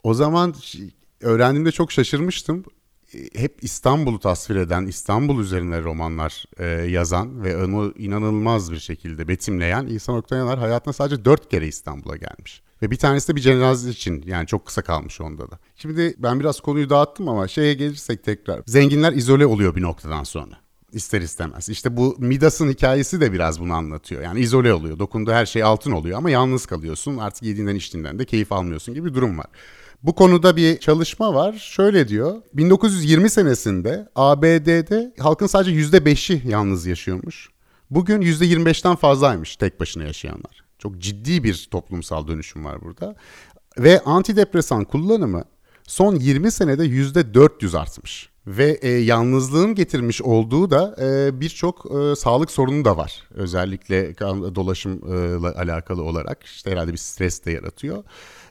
O 0.03 0.13
zaman 0.13 0.55
öğrendiğimde 1.21 1.71
çok 1.71 1.91
şaşırmıştım. 1.91 2.63
Hep 3.35 3.63
İstanbul'u 3.63 4.19
tasvir 4.19 4.55
eden, 4.55 4.85
İstanbul 4.85 5.39
üzerine 5.41 5.81
romanlar 5.83 6.45
e, 6.57 6.65
yazan 6.67 7.43
ve 7.43 7.63
onu 7.63 7.93
inanılmaz 7.97 8.71
bir 8.71 8.79
şekilde 8.79 9.27
betimleyen 9.27 9.87
İhsan 9.87 10.15
Oktayanar 10.15 10.59
hayatına 10.59 10.93
sadece 10.93 11.25
dört 11.25 11.49
kere 11.49 11.67
İstanbul'a 11.67 12.15
gelmiş. 12.15 12.61
Ve 12.81 12.91
bir 12.91 12.97
tanesi 12.97 13.27
de 13.27 13.35
bir 13.35 13.41
cenaze 13.41 13.89
için 13.89 14.23
yani 14.27 14.47
çok 14.47 14.65
kısa 14.65 14.81
kalmış 14.81 15.21
onda 15.21 15.51
da. 15.51 15.59
Şimdi 15.75 16.15
ben 16.17 16.39
biraz 16.39 16.59
konuyu 16.59 16.89
dağıttım 16.89 17.29
ama 17.29 17.47
şeye 17.47 17.73
gelirsek 17.73 18.23
tekrar. 18.23 18.61
Zenginler 18.67 19.13
izole 19.13 19.45
oluyor 19.45 19.75
bir 19.75 19.81
noktadan 19.81 20.23
sonra 20.23 20.62
ister 20.93 21.21
istemez. 21.21 21.69
İşte 21.69 21.97
bu 21.97 22.15
Midas'ın 22.19 22.69
hikayesi 22.69 23.21
de 23.21 23.33
biraz 23.33 23.59
bunu 23.59 23.73
anlatıyor. 23.73 24.21
Yani 24.21 24.39
izole 24.39 24.73
oluyor. 24.73 24.99
Dokunduğu 24.99 25.31
her 25.31 25.45
şey 25.45 25.63
altın 25.63 25.91
oluyor 25.91 26.17
ama 26.17 26.29
yalnız 26.29 26.65
kalıyorsun. 26.65 27.17
Artık 27.17 27.43
yediğinden 27.43 27.75
içtiğinden 27.75 28.19
de 28.19 28.25
keyif 28.25 28.51
almıyorsun 28.51 28.93
gibi 28.93 29.09
bir 29.09 29.13
durum 29.13 29.37
var. 29.37 29.47
Bu 30.03 30.15
konuda 30.15 30.55
bir 30.55 30.77
çalışma 30.77 31.33
var. 31.33 31.53
Şöyle 31.53 32.07
diyor. 32.07 32.41
1920 32.53 33.29
senesinde 33.29 34.09
ABD'de 34.15 35.13
halkın 35.19 35.47
sadece 35.47 35.71
%5'i 35.71 36.49
yalnız 36.49 36.85
yaşıyormuş. 36.85 37.49
Bugün 37.89 38.21
%25'ten 38.21 38.95
fazlaymış 38.95 39.55
tek 39.55 39.79
başına 39.79 40.03
yaşayanlar. 40.03 40.63
Çok 40.79 40.97
ciddi 40.97 41.43
bir 41.43 41.67
toplumsal 41.71 42.27
dönüşüm 42.27 42.65
var 42.65 42.81
burada. 42.81 43.15
Ve 43.77 43.99
antidepresan 43.99 44.83
kullanımı 44.85 45.43
son 45.87 46.15
20 46.15 46.51
senede 46.51 46.85
%400 46.85 47.77
artmış 47.77 48.32
ve 48.47 48.79
e, 48.81 48.89
yalnızlığın 48.89 49.75
getirmiş 49.75 50.21
olduğu 50.21 50.71
da 50.71 50.95
e, 51.01 51.39
birçok 51.41 51.85
e, 51.85 52.15
sağlık 52.15 52.51
sorunu 52.51 52.85
da 52.85 52.97
var. 52.97 53.23
Özellikle 53.33 54.13
kan 54.13 54.55
dolaşımla 54.55 55.55
alakalı 55.55 56.03
olarak 56.03 56.43
işte 56.43 56.71
herhalde 56.71 56.91
bir 56.91 56.97
stres 56.97 57.45
de 57.45 57.51
yaratıyor. 57.51 58.03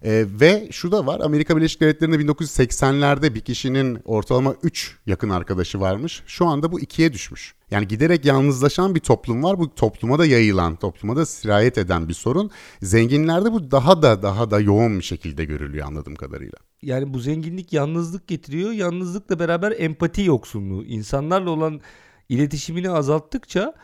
E, 0.05 0.25
ve 0.41 0.69
şu 0.71 0.93
da 0.93 1.07
var 1.07 1.21
Amerika 1.21 1.57
Birleşik 1.57 1.81
Devletleri'nde 1.81 2.17
1980'lerde 2.17 3.35
bir 3.35 3.41
kişinin 3.41 3.99
ortalama 4.05 4.55
3 4.63 4.99
yakın 5.07 5.31
arkadaşı 5.31 5.81
varmış. 5.81 6.23
Şu 6.27 6.47
anda 6.47 6.73
bu 6.73 6.81
2'ye 6.81 7.13
düşmüş. 7.13 7.55
Yani 7.71 7.89
giderek 7.89 8.25
yalnızlaşan 8.25 8.95
bir 8.95 9.01
toplum 9.01 9.43
var. 9.43 9.59
Bu 9.59 9.75
topluma 9.75 10.19
da 10.19 10.27
yayılan, 10.27 10.77
topluma 10.77 11.17
da 11.17 11.27
sirayet 11.27 11.79
eden 11.79 12.09
bir 12.09 12.15
sorun. 12.15 12.51
Zenginlerde 12.83 13.53
bu 13.53 13.71
daha 13.71 14.03
da 14.03 14.23
daha 14.23 14.51
da 14.51 14.61
yoğun 14.61 14.99
bir 14.99 15.05
şekilde 15.05 15.45
görülüyor 15.45 15.87
anladığım 15.87 16.17
kadarıyla. 16.17 16.72
Yani 16.83 17.15
bu 17.15 17.19
zenginlik 17.19 17.73
yalnızlık 17.73 18.29
getiriyor. 18.29 18.71
Yalnızlıkla 18.71 19.39
beraber 19.39 19.75
empati 19.79 20.23
yoksunluğu. 20.23 20.85
İnsanlarla 20.85 21.51
olan 21.51 21.81
iletişimini 22.29 22.91
azalttıkça 22.91 23.75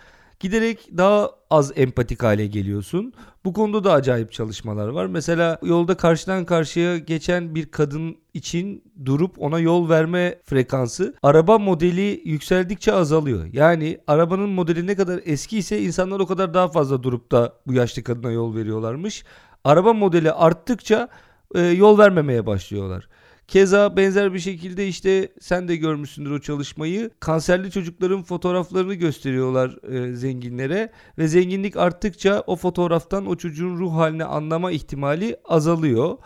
giderek 0.41 0.89
daha 0.97 1.31
az 1.51 1.73
empatik 1.77 2.23
hale 2.23 2.47
geliyorsun. 2.47 3.13
Bu 3.45 3.53
konuda 3.53 3.85
da 3.85 3.93
acayip 3.93 4.33
çalışmalar 4.33 4.89
var. 4.89 5.07
Mesela 5.07 5.59
yolda 5.63 5.97
karşıdan 5.97 6.45
karşıya 6.45 6.99
geçen 6.99 7.55
bir 7.55 7.67
kadın 7.67 8.17
için 8.35 8.83
durup 9.05 9.43
ona 9.43 9.59
yol 9.59 9.89
verme 9.89 10.39
frekansı 10.45 11.15
araba 11.23 11.59
modeli 11.59 12.23
yükseldikçe 12.25 12.93
azalıyor. 12.93 13.49
Yani 13.53 13.99
arabanın 14.07 14.49
modeli 14.49 14.87
ne 14.87 14.97
kadar 14.97 15.21
eski 15.25 15.59
ise 15.59 15.83
insanlar 15.83 16.21
o 16.21 16.27
kadar 16.27 16.55
daha 16.55 16.69
fazla 16.69 17.03
durup 17.03 17.33
da 17.33 17.55
bu 17.67 17.73
yaşlı 17.73 18.03
kadına 18.03 18.31
yol 18.31 18.57
veriyorlarmış. 18.57 19.25
Araba 19.65 19.93
modeli 19.93 20.33
arttıkça 20.33 21.09
e, 21.55 21.61
yol 21.61 21.99
vermemeye 21.99 22.47
başlıyorlar. 22.47 23.09
Keza 23.49 23.97
benzer 23.97 24.35
bir 24.35 24.39
şekilde 24.39 24.89
işte 24.89 25.29
sen 25.41 25.69
de 25.69 25.77
görmüşsündür 25.77 26.31
o 26.31 26.41
çalışmayı. 26.41 27.11
Kanserli 27.21 27.71
çocukların 27.71 28.23
fotoğraflarını 28.23 28.95
gösteriyorlar 28.95 29.93
e, 29.93 30.17
zenginlere 30.17 30.93
ve 31.19 31.29
zenginlik 31.29 31.77
arttıkça 31.77 32.45
o 32.47 32.57
fotoğraftan 32.57 33.27
o 33.27 33.37
çocuğun 33.37 33.79
ruh 33.79 33.95
halini 33.95 34.25
anlama 34.25 34.71
ihtimali 34.71 35.37
azalıyor. 35.45 36.17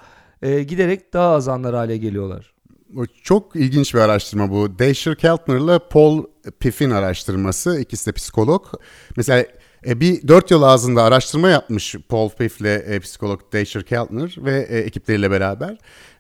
E, 0.42 0.62
giderek 0.62 1.12
daha 1.12 1.35
az 1.35 1.48
anlar 1.48 1.74
hale 1.74 1.96
geliyorlar. 1.96 2.52
Çok 3.22 3.56
ilginç 3.56 3.94
bir 3.94 3.98
araştırma 3.98 4.50
bu. 4.50 4.78
Dasher 4.78 5.16
Keltner 5.16 5.56
ile 5.56 5.78
Paul 5.90 6.24
Piffin 6.61 6.90
araştırması. 6.90 7.80
İkisi 7.80 8.06
de 8.06 8.12
psikolog. 8.12 8.66
Mesela 9.16 9.46
e, 9.87 10.01
bir 10.01 10.29
dört 10.29 10.51
yıl 10.51 10.62
ağzında 10.62 11.03
araştırma 11.03 11.49
yapmış 11.49 11.97
Paul 12.09 12.31
Piff 12.31 12.61
ile 12.61 12.75
e, 12.75 13.01
psikolog 13.01 13.40
Dasher 13.53 13.83
Keltner 13.83 14.37
ve 14.38 14.66
e, 14.71 14.79
ekipleriyle 14.79 15.31
beraber. 15.31 15.79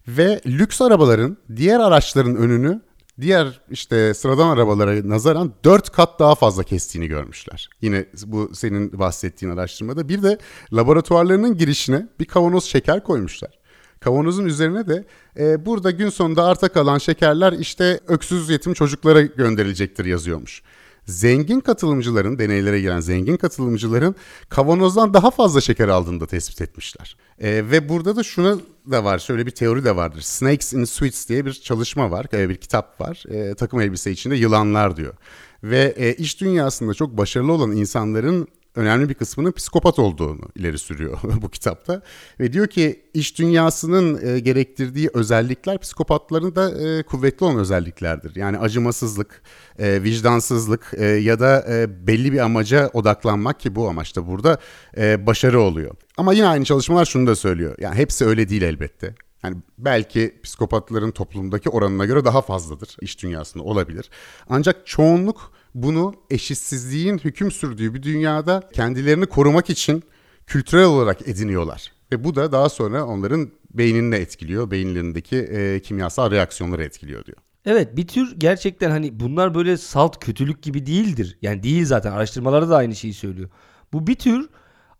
Ve 0.08 0.40
lüks 0.46 0.80
arabaların 0.80 1.36
diğer 1.56 1.80
araçların 1.80 2.36
önünü 2.36 2.80
diğer 3.20 3.60
işte 3.70 4.14
sıradan 4.14 4.48
arabalara 4.48 5.08
nazaran 5.08 5.52
4 5.64 5.90
kat 5.90 6.18
daha 6.18 6.34
fazla 6.34 6.62
kestiğini 6.62 7.08
görmüşler. 7.08 7.70
Yine 7.80 8.06
bu 8.26 8.54
senin 8.54 8.98
bahsettiğin 8.98 9.52
araştırmada. 9.52 10.08
Bir 10.08 10.22
de 10.22 10.38
laboratuvarlarının 10.72 11.56
girişine 11.56 12.08
bir 12.20 12.24
kavanoz 12.24 12.64
şeker 12.64 13.04
koymuşlar. 13.04 13.58
Kavanozun 14.00 14.44
üzerine 14.44 14.88
de 14.88 15.04
e, 15.38 15.66
burada 15.66 15.90
gün 15.90 16.08
sonunda 16.08 16.44
arta 16.44 16.68
kalan 16.68 16.98
şekerler 16.98 17.52
işte 17.52 18.00
öksüz 18.08 18.50
yetim 18.50 18.74
çocuklara 18.74 19.22
gönderilecektir 19.22 20.04
yazıyormuş 20.04 20.62
zengin 21.06 21.60
katılımcıların, 21.60 22.38
deneylere 22.38 22.80
giren 22.80 23.00
zengin 23.00 23.36
katılımcıların 23.36 24.14
kavanozdan 24.48 25.14
daha 25.14 25.30
fazla 25.30 25.60
şeker 25.60 25.88
aldığını 25.88 26.20
da 26.20 26.26
tespit 26.26 26.60
etmişler. 26.60 27.16
E, 27.38 27.70
ve 27.70 27.88
burada 27.88 28.16
da 28.16 28.22
şuna 28.22 28.58
da 28.90 29.04
var, 29.04 29.18
şöyle 29.18 29.46
bir 29.46 29.50
teori 29.50 29.84
de 29.84 29.96
vardır. 29.96 30.20
Snakes 30.20 30.72
in 30.72 30.84
Sweets 30.84 31.28
diye 31.28 31.46
bir 31.46 31.52
çalışma 31.52 32.10
var, 32.10 32.26
e, 32.32 32.48
bir 32.48 32.56
kitap 32.56 33.00
var. 33.00 33.24
E, 33.28 33.54
takım 33.54 33.80
elbise 33.80 34.10
içinde 34.10 34.36
yılanlar 34.36 34.96
diyor. 34.96 35.14
Ve 35.62 35.94
e, 35.96 36.14
iş 36.14 36.40
dünyasında 36.40 36.94
çok 36.94 37.18
başarılı 37.18 37.52
olan 37.52 37.72
insanların 37.72 38.48
önemli 38.74 39.08
bir 39.08 39.14
kısmının 39.14 39.52
psikopat 39.52 39.98
olduğunu 39.98 40.40
ileri 40.56 40.78
sürüyor 40.78 41.18
bu 41.42 41.48
kitapta. 41.48 42.02
Ve 42.40 42.52
diyor 42.52 42.66
ki 42.66 43.04
iş 43.14 43.38
dünyasının 43.38 44.26
e, 44.26 44.38
gerektirdiği 44.38 45.10
özellikler 45.14 45.78
psikopatların 45.78 46.54
da 46.54 46.88
e, 46.88 47.02
kuvvetli 47.02 47.44
olan 47.44 47.58
özelliklerdir. 47.58 48.36
Yani 48.36 48.58
acımasızlık, 48.58 49.42
e, 49.78 50.02
vicdansızlık 50.02 50.90
e, 50.96 51.04
ya 51.04 51.40
da 51.40 51.64
e, 51.68 52.06
belli 52.06 52.32
bir 52.32 52.38
amaca 52.38 52.90
odaklanmak 52.92 53.60
ki 53.60 53.74
bu 53.74 53.88
amaçta 53.88 54.26
burada 54.26 54.58
e, 54.96 55.26
başarı 55.26 55.60
oluyor. 55.60 55.94
Ama 56.16 56.32
yine 56.32 56.46
aynı 56.46 56.64
çalışmalar 56.64 57.04
şunu 57.04 57.26
da 57.26 57.36
söylüyor. 57.36 57.74
Yani 57.78 57.94
hepsi 57.94 58.24
öyle 58.24 58.48
değil 58.48 58.62
elbette. 58.62 59.14
Yani 59.44 59.56
belki 59.78 60.40
psikopatların 60.42 61.10
toplumdaki 61.10 61.70
oranına 61.70 62.04
göre 62.04 62.24
daha 62.24 62.42
fazladır 62.42 62.96
iş 63.00 63.22
dünyasında 63.22 63.64
olabilir. 63.64 64.10
Ancak 64.48 64.86
çoğunluk 64.86 65.52
bunu 65.74 66.14
eşitsizliğin 66.30 67.18
hüküm 67.18 67.50
sürdüğü 67.50 67.94
bir 67.94 68.02
dünyada 68.02 68.68
kendilerini 68.72 69.26
korumak 69.26 69.70
için 69.70 70.02
kültürel 70.46 70.84
olarak 70.84 71.28
ediniyorlar. 71.28 71.92
Ve 72.12 72.24
bu 72.24 72.34
da 72.34 72.52
daha 72.52 72.68
sonra 72.68 73.06
onların 73.06 73.50
beynini 73.70 74.14
etkiliyor, 74.14 74.70
beyinlerindeki 74.70 75.36
e, 75.36 75.80
kimyasal 75.80 76.30
reaksiyonları 76.30 76.84
etkiliyor 76.84 77.24
diyor. 77.24 77.38
Evet 77.66 77.96
bir 77.96 78.06
tür 78.06 78.34
gerçekten 78.38 78.90
hani 78.90 79.20
bunlar 79.20 79.54
böyle 79.54 79.76
salt 79.76 80.24
kötülük 80.24 80.62
gibi 80.62 80.86
değildir. 80.86 81.38
Yani 81.42 81.62
değil 81.62 81.86
zaten 81.86 82.12
araştırmalarda 82.12 82.70
da 82.70 82.76
aynı 82.76 82.94
şeyi 82.94 83.14
söylüyor. 83.14 83.50
Bu 83.92 84.06
bir 84.06 84.14
tür 84.14 84.48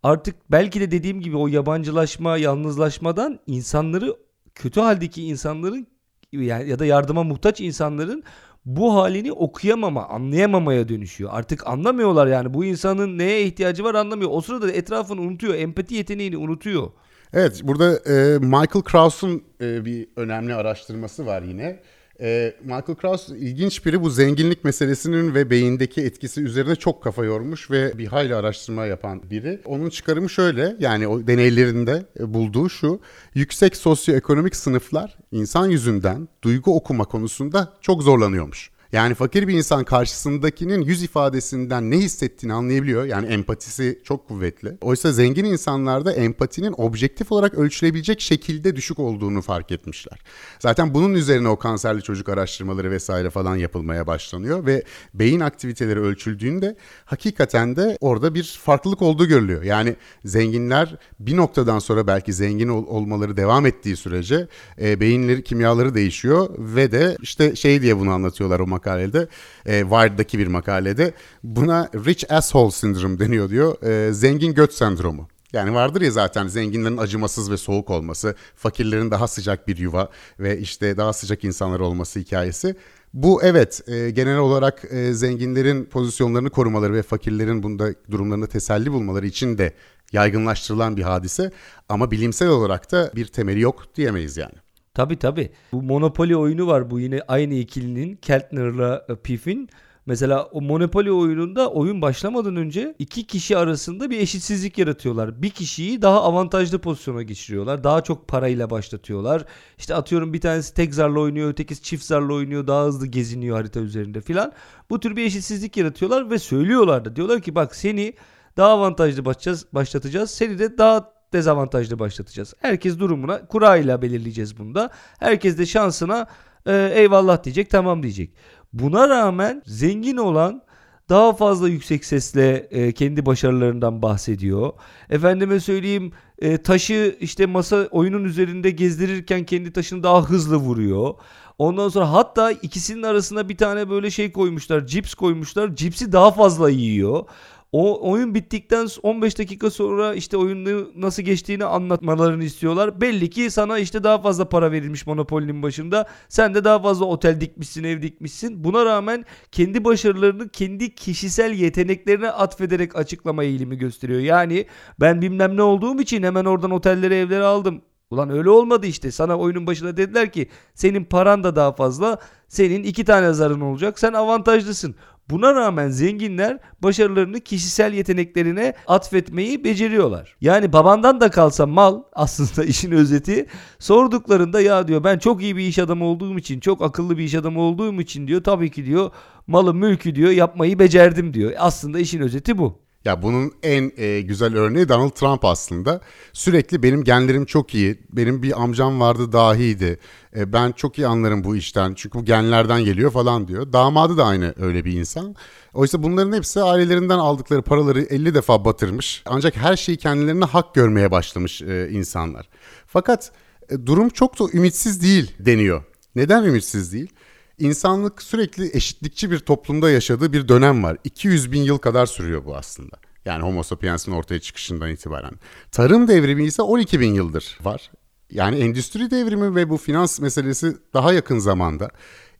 artık 0.03 0.35
belki 0.51 0.81
de 0.81 0.91
dediğim 0.91 1.21
gibi 1.21 1.37
o 1.37 1.49
yabancılaşma, 1.49 2.37
yalnızlaşmadan 2.37 3.39
insanları 3.47 4.17
kötü 4.55 4.81
haldeki 4.81 5.23
insanların 5.23 5.87
yani 6.33 6.69
ya 6.69 6.79
da 6.79 6.87
yardıma 6.87 7.23
muhtaç 7.23 7.61
insanların 7.61 8.23
bu 8.65 8.95
halini 8.95 9.33
okuyamama, 9.33 10.09
anlayamamaya 10.09 10.89
dönüşüyor. 10.89 11.31
Artık 11.33 11.67
anlamıyorlar 11.67 12.27
yani 12.27 12.55
bu 12.55 12.65
insanın 12.65 13.19
neye 13.19 13.43
ihtiyacı 13.43 13.85
var 13.85 13.95
anlamıyor. 13.95 14.31
O 14.33 14.41
sırada 14.41 14.69
da 14.69 14.73
etrafını 14.73 15.21
unutuyor, 15.21 15.55
empati 15.55 15.95
yeteneğini 15.95 16.37
unutuyor. 16.37 16.91
Evet, 17.33 17.61
burada 17.65 17.97
e, 17.97 18.39
Michael 18.39 18.83
Krauss'un 18.85 19.43
e, 19.61 19.85
bir 19.85 20.09
önemli 20.17 20.55
araştırması 20.55 21.27
var 21.27 21.43
yine. 21.43 21.81
E, 22.21 22.55
Michael 22.63 22.95
Krauss 22.95 23.29
ilginç 23.29 23.87
biri 23.87 24.03
bu 24.03 24.11
zenginlik 24.11 24.65
meselesinin 24.65 25.35
ve 25.35 25.51
beyindeki 25.51 26.01
etkisi 26.01 26.41
üzerine 26.41 26.77
çok 26.77 27.03
kafa 27.03 27.25
yormuş 27.25 27.71
ve 27.71 27.99
bir 27.99 28.07
hayli 28.07 28.35
araştırma 28.35 28.87
yapan 28.87 29.23
biri. 29.31 29.61
Onun 29.65 29.91
çıkarımı 29.91 30.31
şöyle 30.31 30.77
yani 30.81 31.09
o 31.09 31.27
deneylerinde 31.27 32.07
e, 32.21 32.35
bulduğu 32.35 32.69
şu 32.69 33.01
yüksek 33.35 33.77
sosyoekonomik 33.77 34.57
sınıflar 34.57 35.19
insan 35.33 35.67
yüzünden 35.67 36.29
duygu 36.43 36.77
okuma 36.77 37.05
konusunda 37.05 37.73
çok 37.81 38.03
zorlanıyormuş. 38.03 38.72
Yani 38.93 39.15
fakir 39.15 39.49
bir 39.49 39.55
insan 39.55 39.85
karşısındakinin 39.85 40.81
yüz 40.81 41.03
ifadesinden 41.03 41.91
ne 41.91 41.99
hissettiğini 41.99 42.55
anlayabiliyor. 42.55 43.05
Yani 43.05 43.27
empatisi 43.27 44.01
çok 44.05 44.29
kuvvetli. 44.29 44.79
Oysa 44.81 45.13
zengin 45.13 45.45
insanlarda 45.45 46.13
empatinin 46.13 46.75
objektif 46.77 47.33
olarak 47.33 47.55
ölçülebilecek 47.55 48.21
şekilde 48.21 48.77
düşük 48.77 48.99
olduğunu 48.99 49.43
fark 49.43 49.73
etmişler. 49.73 50.19
Zaten 50.59 50.95
bunun 50.95 51.15
üzerine 51.15 51.49
o 51.49 51.59
kanserli 51.59 52.03
çocuk 52.03 52.29
araştırmaları 52.29 52.91
vesaire 52.91 53.31
falan 53.31 53.57
yapılmaya 53.57 54.07
başlanıyor 54.07 54.67
ve 54.67 54.83
beyin 55.15 55.41
aktiviteleri 55.41 56.01
ölçüldüğünde 56.01 56.77
hakikaten 57.05 57.77
de 57.77 57.99
orada 58.01 58.35
bir 58.35 58.61
farklılık 58.65 59.03
olduğu 59.03 59.27
görülüyor. 59.27 59.63
Yani 59.63 59.97
zenginler 60.25 60.97
bir 61.21 61.37
noktadan 61.37 61.79
sonra 61.79 62.07
belki 62.07 62.33
zengin 62.33 62.69
ol- 62.69 62.87
olmaları 62.87 63.37
devam 63.37 63.67
ettiği 63.67 63.97
sürece 63.97 64.49
e, 64.81 65.01
beyinleri 65.01 65.45
kimyaları 65.45 65.95
değişiyor 65.95 66.49
ve 66.59 66.93
de 66.93 67.17
işte 67.23 67.57
şey 67.57 67.83
diye 67.83 67.99
bunu 67.99 68.11
anlatıyorlar 68.11 68.61
o 68.61 68.67
makalede. 68.83 69.29
E, 69.67 69.81
Wired'daki 69.81 70.39
bir 70.39 70.47
makalede. 70.47 71.13
Buna 71.43 71.89
rich 71.95 72.33
asshole 72.33 72.71
syndrome 72.71 73.19
deniyor 73.19 73.51
diyor. 73.51 73.83
E, 73.83 74.13
zengin 74.13 74.55
göt 74.55 74.73
sendromu. 74.73 75.29
Yani 75.53 75.75
vardır 75.75 76.01
ya 76.01 76.11
zaten 76.11 76.49
zenginlerin 76.49 76.97
acımasız 76.97 77.51
ve 77.51 77.57
soğuk 77.57 77.91
olması, 77.91 78.35
fakirlerin 78.57 79.11
daha 79.11 79.29
sıcak 79.29 79.69
bir 79.69 79.77
yuva 79.77 80.09
ve 80.39 80.59
işte 80.59 80.97
daha 80.97 81.13
sıcak 81.13 81.45
insanlar 81.45 81.81
olması 81.81 82.21
hikayesi. 82.21 82.75
Bu 83.15 83.43
evet 83.43 83.89
e, 83.89 84.11
genel 84.11 84.39
olarak 84.39 84.85
e, 84.91 85.13
zenginlerin 85.13 85.85
pozisyonlarını 85.85 86.51
korumaları 86.51 86.95
ve 86.95 87.03
fakirlerin 87.03 87.63
bunda 87.63 87.95
durumlarında 88.11 88.47
teselli 88.47 88.93
bulmaları 88.93 89.27
için 89.27 89.59
de 89.59 89.73
yaygınlaştırılan 90.13 90.97
bir 90.97 91.03
hadise 91.03 91.51
ama 91.89 92.11
bilimsel 92.11 92.49
olarak 92.49 92.93
da 92.93 93.11
bir 93.15 93.27
temeli 93.27 93.61
yok 93.61 93.85
diyemeyiz 93.97 94.37
yani. 94.37 94.55
Tabi 94.95 95.19
tabi. 95.19 95.53
Bu 95.73 95.83
Monopoly 95.83 96.37
oyunu 96.37 96.67
var. 96.67 96.91
Bu 96.91 97.01
yine 97.01 97.21
aynı 97.29 97.55
ikilinin 97.55 98.17
Keltner'la 98.17 99.07
e, 99.09 99.17
Piff'in. 99.17 99.69
Mesela 100.07 100.45
o 100.45 100.61
Monopoly 100.61 101.11
oyununda 101.11 101.71
oyun 101.71 102.03
başlamadan 102.03 102.57
önce 102.57 102.95
iki 102.99 103.27
kişi 103.27 103.57
arasında 103.57 104.11
bir 104.11 104.21
eşitsizlik 104.21 104.79
yaratıyorlar. 104.79 105.43
Bir 105.43 105.51
kişiyi 105.51 106.03
daha 106.03 106.23
avantajlı 106.23 106.79
pozisyona 106.79 107.23
geçiriyorlar. 107.23 107.85
Daha 107.85 108.01
çok 108.01 108.29
parayla 108.29 108.71
başlatıyorlar. 108.71 109.45
İşte 109.79 109.95
atıyorum 109.95 110.33
bir 110.33 110.41
tanesi 110.41 110.75
tek 110.75 110.95
zarla 110.95 111.21
oynuyor, 111.21 111.51
ötekisi 111.51 111.83
çift 111.83 112.05
zarla 112.05 112.35
oynuyor, 112.35 112.67
daha 112.67 112.85
hızlı 112.85 113.07
geziniyor 113.07 113.57
harita 113.57 113.81
üzerinde 113.81 114.21
filan. 114.21 114.53
Bu 114.91 115.01
tür 115.01 115.17
bir 115.17 115.25
eşitsizlik 115.25 115.77
yaratıyorlar 115.77 116.31
ve 116.31 116.39
söylüyorlar 116.39 117.05
da. 117.05 117.17
Diyorlar 117.17 117.41
ki 117.41 117.55
bak 117.55 117.77
seni 117.77 118.15
daha 118.57 118.69
avantajlı 118.69 119.25
başlatacağız, 119.25 119.67
başlatacağız. 119.73 120.31
Seni 120.31 120.59
de 120.59 120.79
daha 120.79 121.22
dezavantajlı 121.33 121.99
başlatacağız. 121.99 122.55
Herkes 122.59 122.99
durumuna 122.99 123.47
kura 123.47 123.77
ile 123.77 124.03
belirleyeceğiz 124.03 124.59
bunda. 124.59 124.91
Herkes 125.21 125.59
de 125.59 125.67
şansına 125.67 126.27
e, 126.67 126.93
eyvallah 126.95 127.45
diyecek 127.45 127.71
tamam 127.71 128.03
diyecek. 128.03 128.35
Buna 128.73 129.09
rağmen 129.09 129.63
zengin 129.67 130.17
olan 130.17 130.63
daha 131.09 131.33
fazla 131.33 131.69
yüksek 131.69 132.05
sesle 132.05 132.69
e, 132.71 132.93
kendi 132.93 133.27
başarılarından 133.27 134.03
bahsediyor. 134.03 134.73
Efendime 135.11 135.61
söyleyeyim 135.61 136.13
e, 136.39 136.63
taşı 136.63 137.17
işte 137.21 137.47
masa 137.47 137.89
oyunun 137.91 138.25
üzerinde 138.25 138.71
gezdirirken 138.71 139.45
kendi 139.45 139.73
taşını 139.73 140.03
daha 140.03 140.23
hızlı 140.23 140.57
vuruyor. 140.57 141.15
Ondan 141.59 141.89
sonra 141.89 142.13
hatta 142.13 142.51
ikisinin 142.51 143.03
arasında 143.03 143.49
bir 143.49 143.57
tane 143.57 143.91
böyle 143.91 144.11
şey 144.11 144.33
koymuşlar. 144.33 144.87
Cips 144.87 145.15
koymuşlar. 145.15 145.77
Cipsi 145.77 146.13
daha 146.13 146.31
fazla 146.31 146.71
yiyor. 146.71 147.25
O 147.73 148.11
oyun 148.11 148.35
bittikten 148.35 148.89
15 149.03 149.39
dakika 149.39 149.71
sonra 149.71 150.15
işte 150.15 150.37
oyunu 150.37 150.91
nasıl 150.97 151.23
geçtiğini 151.23 151.65
anlatmalarını 151.65 152.45
istiyorlar. 152.45 153.01
Belli 153.01 153.31
ki 153.31 153.51
sana 153.51 153.79
işte 153.79 154.05
daha 154.05 154.19
fazla 154.23 154.49
para 154.49 154.73
verilmiş 154.73 155.07
Monopoly'nin 155.07 155.63
başında. 155.63 156.09
Sen 156.29 156.55
de 156.55 156.65
daha 156.65 156.83
fazla 156.83 157.05
otel 157.05 157.41
dikmişsin, 157.41 157.85
ev 157.85 158.03
dikmişsin. 158.03 158.65
Buna 158.65 158.85
rağmen 158.85 159.25
kendi 159.53 159.85
başarılarını 159.85 160.49
kendi 160.49 160.95
kişisel 160.95 161.53
yeteneklerine 161.53 162.31
atfederek 162.31 162.97
açıklama 162.97 163.45
eğilimi 163.45 163.79
gösteriyor. 163.79 164.21
Yani 164.21 164.67
ben 165.01 165.23
bilmem 165.23 165.57
ne 165.57 165.63
olduğum 165.63 166.01
için 166.01 166.23
hemen 166.23 166.45
oradan 166.45 166.71
otelleri, 166.71 167.15
evleri 167.15 167.45
aldım. 167.45 167.83
Ulan 168.13 168.31
öyle 168.31 168.51
olmadı 168.51 168.87
işte. 168.87 169.11
Sana 169.11 169.39
oyunun 169.39 169.67
başında 169.67 169.97
dediler 169.97 170.33
ki 170.33 170.49
senin 170.75 171.05
paran 171.05 171.45
da 171.45 171.57
daha 171.57 171.73
fazla. 171.73 172.19
Senin 172.49 172.83
iki 172.83 173.05
tane 173.05 173.33
zarın 173.33 173.61
olacak. 173.61 173.99
Sen 173.99 174.13
avantajlısın. 174.13 174.95
Buna 175.31 175.55
rağmen 175.55 175.89
zenginler 175.89 176.59
başarılarını 176.83 177.41
kişisel 177.41 177.93
yeteneklerine 177.93 178.75
atfetmeyi 178.87 179.65
beceriyorlar. 179.65 180.37
Yani 180.41 180.73
babandan 180.73 181.21
da 181.21 181.31
kalsa 181.31 181.67
mal 181.67 182.03
aslında 182.13 182.65
işin 182.69 182.93
özeti. 182.93 183.47
Sorduklarında 183.79 184.61
ya 184.61 184.89
diyor 184.89 185.05
ben 185.05 185.19
çok 185.19 185.43
iyi 185.43 185.57
bir 185.57 185.63
iş 185.63 185.79
adamı 185.79 186.05
olduğum 186.05 186.39
için, 186.39 186.61
çok 186.61 186.83
akıllı 186.83 187.19
bir 187.19 187.25
iş 187.25 187.35
adamı 187.35 187.61
olduğum 187.61 188.01
için 188.01 188.27
diyor 188.29 188.45
tabii 188.45 188.71
ki 188.71 188.87
diyor 188.87 189.11
malı 189.47 189.75
mülkü 189.75 190.15
diyor 190.15 190.31
yapmayı 190.31 190.79
becerdim 190.79 191.35
diyor. 191.35 191.53
Aslında 191.59 191.99
işin 191.99 192.21
özeti 192.21 192.59
bu. 192.59 192.83
Ya 193.05 193.23
bunun 193.23 193.53
en 193.63 193.93
e, 193.97 194.21
güzel 194.21 194.57
örneği 194.57 194.89
Donald 194.89 195.11
Trump 195.11 195.45
aslında. 195.45 196.01
Sürekli 196.33 196.83
benim 196.83 197.05
genlerim 197.05 197.45
çok 197.45 197.75
iyi. 197.75 197.99
Benim 198.13 198.43
bir 198.43 198.63
amcam 198.63 199.01
vardı 199.01 199.33
dahiydi. 199.33 199.99
E, 200.37 200.53
ben 200.53 200.73
çok 200.73 200.99
iyi 200.99 201.07
anlarım 201.07 201.45
bu 201.45 201.57
işten. 201.57 201.95
Çünkü 201.95 202.19
bu 202.19 202.25
genlerden 202.25 202.85
geliyor 202.85 203.11
falan 203.11 203.49
diyor. 203.49 203.73
Damadı 203.73 204.17
da 204.17 204.25
aynı 204.25 204.55
öyle 204.61 204.85
bir 204.85 204.93
insan. 204.93 205.37
Oysa 205.75 206.03
bunların 206.03 206.33
hepsi 206.33 206.63
ailelerinden 206.63 207.19
aldıkları 207.19 207.63
paraları 207.63 208.03
50 208.03 208.35
defa 208.35 208.65
batırmış. 208.65 209.23
Ancak 209.27 209.57
her 209.57 209.77
şeyi 209.77 209.99
kendilerine 209.99 210.45
hak 210.45 210.75
görmeye 210.75 211.11
başlamış 211.11 211.63
e, 211.63 211.89
insanlar. 211.91 212.49
Fakat 212.87 213.33
e, 213.71 213.87
durum 213.87 214.09
çok 214.09 214.39
da 214.41 214.45
ümitsiz 214.55 215.03
değil 215.03 215.35
deniyor. 215.39 215.85
Neden 216.15 216.45
ümitsiz 216.45 216.93
değil? 216.93 217.13
İnsanlık 217.59 218.23
sürekli 218.23 218.77
eşitlikçi 218.77 219.31
bir 219.31 219.39
toplumda 219.39 219.91
yaşadığı 219.91 220.33
bir 220.33 220.49
dönem 220.49 220.83
var. 220.83 220.97
200 221.05 221.53
bin 221.53 221.63
yıl 221.63 221.79
kadar 221.79 222.07
sürüyor 222.07 222.45
bu 222.45 222.57
aslında. 222.57 222.97
Yani 223.25 223.43
Homo 223.43 223.63
sapiens'in 223.63 224.13
ortaya 224.13 224.41
çıkışından 224.41 224.91
itibaren. 224.91 225.33
Tarım 225.73 226.09
devrimi 226.09 226.45
ise 226.45 226.63
12 226.63 227.01
bin 227.01 227.15
yıldır 227.15 227.59
var. 227.63 227.91
Yani 228.31 228.59
endüstri 228.59 229.11
devrimi 229.11 229.55
ve 229.55 229.71
bu 229.71 229.77
finans 229.77 230.21
meselesi 230.21 230.77
daha 230.95 231.13
yakın 231.13 231.39
zamanda. 231.39 231.91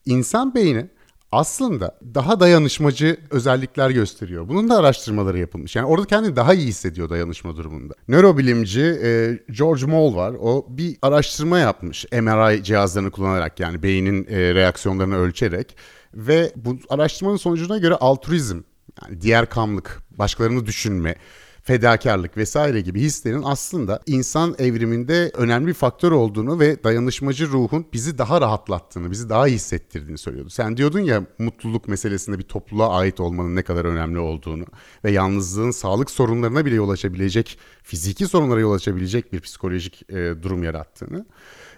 İnsan 0.05 0.55
beyni 0.55 0.91
aslında 1.33 1.99
daha 2.15 2.41
dayanışmacı 2.41 3.17
özellikler 3.31 3.91
gösteriyor. 3.91 4.49
Bunun 4.49 4.69
da 4.69 4.77
araştırmaları 4.79 5.39
yapılmış. 5.39 5.77
Yani 5.77 5.87
orada 5.87 6.07
kendini 6.07 6.37
daha 6.37 6.55
iyi 6.55 6.67
hissediyor 6.67 7.11
dayanışma 7.11 7.57
durumunda. 7.57 7.95
Nörobilimci 8.09 8.83
e, 9.03 9.39
George 9.53 9.87
Moll 9.87 10.17
var. 10.17 10.35
O 10.41 10.67
bir 10.69 10.97
araştırma 11.03 11.59
yapmış 11.59 12.07
MRI 12.13 12.65
cihazlarını 12.65 13.11
kullanarak 13.11 13.61
yani 13.61 13.83
beynin 13.83 14.27
e, 14.31 14.55
reaksiyonlarını 14.55 15.17
ölçerek 15.17 15.77
ve 16.15 16.53
bu 16.57 16.79
araştırmanın 16.89 17.37
sonucuna 17.37 17.79
göre 17.79 17.95
altruizm 17.95 18.61
yani 19.03 19.21
diğer 19.21 19.47
kamlık 19.47 20.03
başkalarını 20.11 20.67
düşünme, 20.67 21.15
fedakarlık 21.63 22.37
vesaire 22.37 22.81
gibi 22.81 23.01
hislerin 23.01 23.43
aslında 23.45 24.01
insan 24.07 24.55
evriminde 24.59 25.31
önemli 25.35 25.67
bir 25.67 25.75
faktör 25.75 26.13
olduğunu 26.13 26.61
ve 26.61 26.85
dayanışmacı 26.85 27.49
ruhun 27.49 27.87
bizi 27.93 28.19
daha 28.19 28.41
rahatlattığını, 28.41 29.11
bizi 29.11 29.29
daha 29.29 29.49
iyi 29.49 29.55
hissettirdiğini 29.55 30.19
söylüyordu. 30.19 30.51
Sen 30.51 30.77
diyordun 30.77 31.01
ya 31.01 31.27
mutluluk 31.39 31.89
meselesinde 31.89 32.39
bir 32.39 32.43
topluluğa 32.43 32.91
ait 32.91 33.21
olmanın 33.21 33.57
ne 33.57 33.63
kadar 33.63 33.85
önemli 33.85 34.19
olduğunu 34.19 34.65
ve 35.05 35.11
yalnızlığın 35.11 35.71
sağlık 35.71 36.11
sorunlarına 36.11 36.67
bile 36.67 36.75
yol 36.75 36.91
açabilecek, 36.91 37.59
fiziki 37.83 38.27
sorunlara 38.27 38.61
yol 38.61 38.73
açabilecek 38.73 39.33
bir 39.33 39.41
psikolojik 39.41 40.11
e, 40.11 40.15
durum 40.43 40.63
yarattığını. 40.63 41.27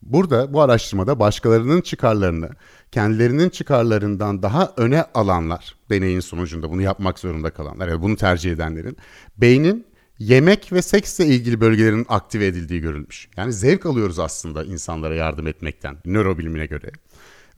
Burada 0.06 0.52
bu 0.52 0.60
araştırmada 0.60 1.20
başkalarının 1.20 1.80
çıkarlarını 1.80 2.50
kendilerinin 2.92 3.48
çıkarlarından 3.48 4.42
daha 4.42 4.72
öne 4.76 5.04
alanlar, 5.14 5.74
deneyin 5.90 6.20
sonucunda 6.20 6.70
bunu 6.70 6.82
yapmak 6.82 7.18
zorunda 7.18 7.50
kalanlar, 7.50 7.88
yani 7.88 8.02
bunu 8.02 8.16
tercih 8.16 8.52
edenlerin 8.52 8.96
beynin 9.36 9.86
yemek 10.18 10.72
ve 10.72 10.82
seksle 10.82 11.26
ilgili 11.26 11.60
bölgelerinin 11.60 12.06
aktive 12.08 12.46
edildiği 12.46 12.80
görülmüş. 12.80 13.28
Yani 13.36 13.52
zevk 13.52 13.86
alıyoruz 13.86 14.18
aslında 14.18 14.64
insanlara 14.64 15.14
yardım 15.14 15.46
etmekten 15.46 15.96
nörobilimine 16.04 16.66
göre. 16.66 16.90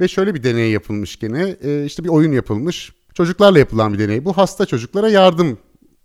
Ve 0.01 0.09
şöyle 0.09 0.35
bir 0.35 0.43
deney 0.43 0.71
yapılmış 0.71 1.19
gene, 1.19 1.57
e, 1.63 1.85
işte 1.85 2.05
bir 2.05 2.09
oyun 2.09 2.33
yapılmış. 2.33 2.93
Çocuklarla 3.15 3.59
yapılan 3.59 3.93
bir 3.93 3.99
deney. 3.99 4.25
Bu 4.25 4.33
hasta 4.33 4.67
çocuklara 4.67 5.09
yardım 5.09 5.59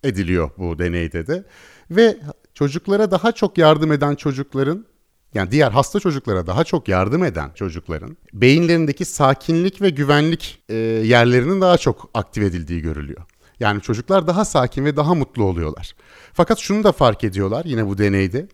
ediliyor 0.04 0.52
bu 0.58 0.80
deneyde 0.80 1.28
de. 1.28 1.44
Ve 1.92 2.18
çocuklara 2.54 3.12
daha 3.12 3.32
çok 3.32 3.58
yardım 3.58 3.92
eden 3.92 4.16
çocukların 4.16 4.86
yani 5.34 5.52
diğer 5.52 5.72
hasta 5.72 6.00
çocuklara 6.00 6.48
daha 6.48 6.64
çok 6.64 6.88
yardım 6.88 7.24
eden 7.24 7.52
çocukların 7.56 8.18
beyinlerindeki 8.34 9.06
sakinlik 9.06 9.82
ve 9.82 9.90
güvenlik 9.90 10.64
e, 10.70 10.76
yerlerinin 10.76 11.62
daha 11.62 11.78
çok 11.78 12.10
aktive 12.14 12.46
edildiği 12.46 12.82
görülüyor. 12.82 13.22
Yani 13.60 13.82
çocuklar 13.82 14.28
daha 14.28 14.46
sakin 14.46 14.86
ve 14.86 14.96
daha 14.96 15.14
mutlu 15.14 15.44
oluyorlar. 15.44 15.96
Fakat 16.34 16.60
şunu 16.60 16.84
da 16.84 16.92
fark 16.92 17.24
ediyorlar 17.24 17.66
yine 17.66 17.88
bu 17.88 17.98
deneyde. 17.98 18.48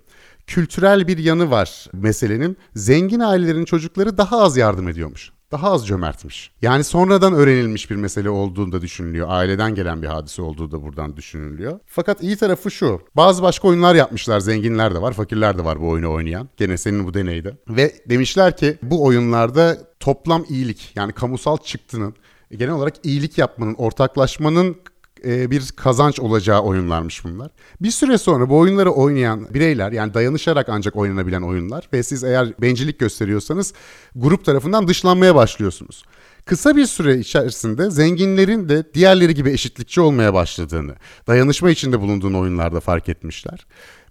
Kültürel 0.48 1.08
bir 1.08 1.18
yanı 1.18 1.52
var 1.52 1.88
meselenin. 1.94 2.58
Zengin 2.76 3.20
ailelerin 3.20 3.66
çocukları 3.66 4.18
daha 4.18 4.42
az 4.42 4.58
yardım 4.58 4.88
ediyormuş 4.88 5.32
daha 5.52 5.72
az 5.72 5.88
cömertmiş. 5.88 6.52
Yani 6.62 6.84
sonradan 6.84 7.34
öğrenilmiş 7.34 7.90
bir 7.90 7.96
mesele 7.96 8.30
olduğunda 8.30 8.82
düşünülüyor. 8.82 9.28
Aileden 9.30 9.76
gelen 9.76 10.02
bir 10.02 10.08
hadise 10.08 10.42
olduğu 10.42 10.72
da 10.72 10.84
buradan 10.84 11.18
düşünülüyor. 11.18 11.80
Fakat 11.86 12.24
iyi 12.24 12.38
tarafı 12.38 12.72
şu. 12.72 13.02
Bazı 13.16 13.44
başka 13.44 13.68
oyunlar 13.68 13.96
yapmışlar. 13.96 14.40
Zenginler 14.40 14.96
de 14.96 15.02
var, 15.02 15.14
fakirler 15.14 15.58
de 15.58 15.64
var 15.64 15.82
bu 15.82 15.90
oyunu 15.90 16.12
oynayan. 16.14 16.50
Gene 16.58 16.78
senin 16.78 17.08
bu 17.08 17.14
deneyde. 17.14 17.58
Ve 17.70 17.96
demişler 18.10 18.58
ki 18.58 18.78
bu 18.82 19.06
oyunlarda 19.06 19.78
toplam 20.00 20.46
iyilik 20.50 20.92
yani 20.96 21.14
kamusal 21.14 21.58
çıktının 21.58 22.16
genel 22.52 22.74
olarak 22.74 22.96
iyilik 23.04 23.38
yapmanın, 23.38 23.74
ortaklaşmanın 23.74 24.78
e, 25.26 25.52
bir 25.52 25.72
kazanç 25.76 26.20
olacağı 26.20 26.62
oyunlarmış 26.62 27.24
bunlar. 27.24 27.52
Bir 27.82 27.92
süre 27.92 28.18
sonra 28.18 28.50
bu 28.50 28.58
oyunları 28.58 28.92
oynayan 28.92 29.54
bireyler 29.54 29.92
yani 29.92 30.14
dayanışarak 30.14 30.70
ancak 30.70 30.96
oynanabilen 30.96 31.42
oyunlar 31.42 31.90
ve 31.94 32.04
siz 32.04 32.24
eğer 32.24 32.54
bencillik 32.62 33.00
gösteriyorsanız 33.00 33.74
grup 34.16 34.46
tarafından 34.46 34.88
dışlanmaya 34.88 35.36
başlıyorsunuz. 35.36 36.04
Kısa 36.46 36.76
bir 36.76 36.86
süre 36.86 37.18
içerisinde 37.18 37.92
zenginlerin 37.92 38.70
de 38.70 38.94
diğerleri 38.94 39.36
gibi 39.36 39.52
eşitlikçi 39.52 40.02
olmaya 40.02 40.34
başladığını, 40.34 40.96
dayanışma 41.28 41.70
içinde 41.70 42.00
bulunduğunu 42.00 42.40
oyunlarda 42.40 42.80
fark 42.80 43.10
etmişler. 43.10 43.66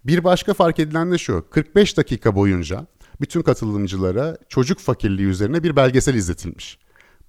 Bir 0.04 0.24
başka 0.24 0.54
fark 0.54 0.78
edilen 0.78 1.12
de 1.12 1.18
şu, 1.18 1.44
45 1.50 1.96
dakika 1.96 2.34
boyunca 2.34 2.86
bütün 3.20 3.42
katılımcılara 3.42 4.36
çocuk 4.48 4.78
fakirliği 4.78 5.26
üzerine 5.28 5.62
bir 5.62 5.76
belgesel 5.76 6.14
izletilmiş. 6.14 6.78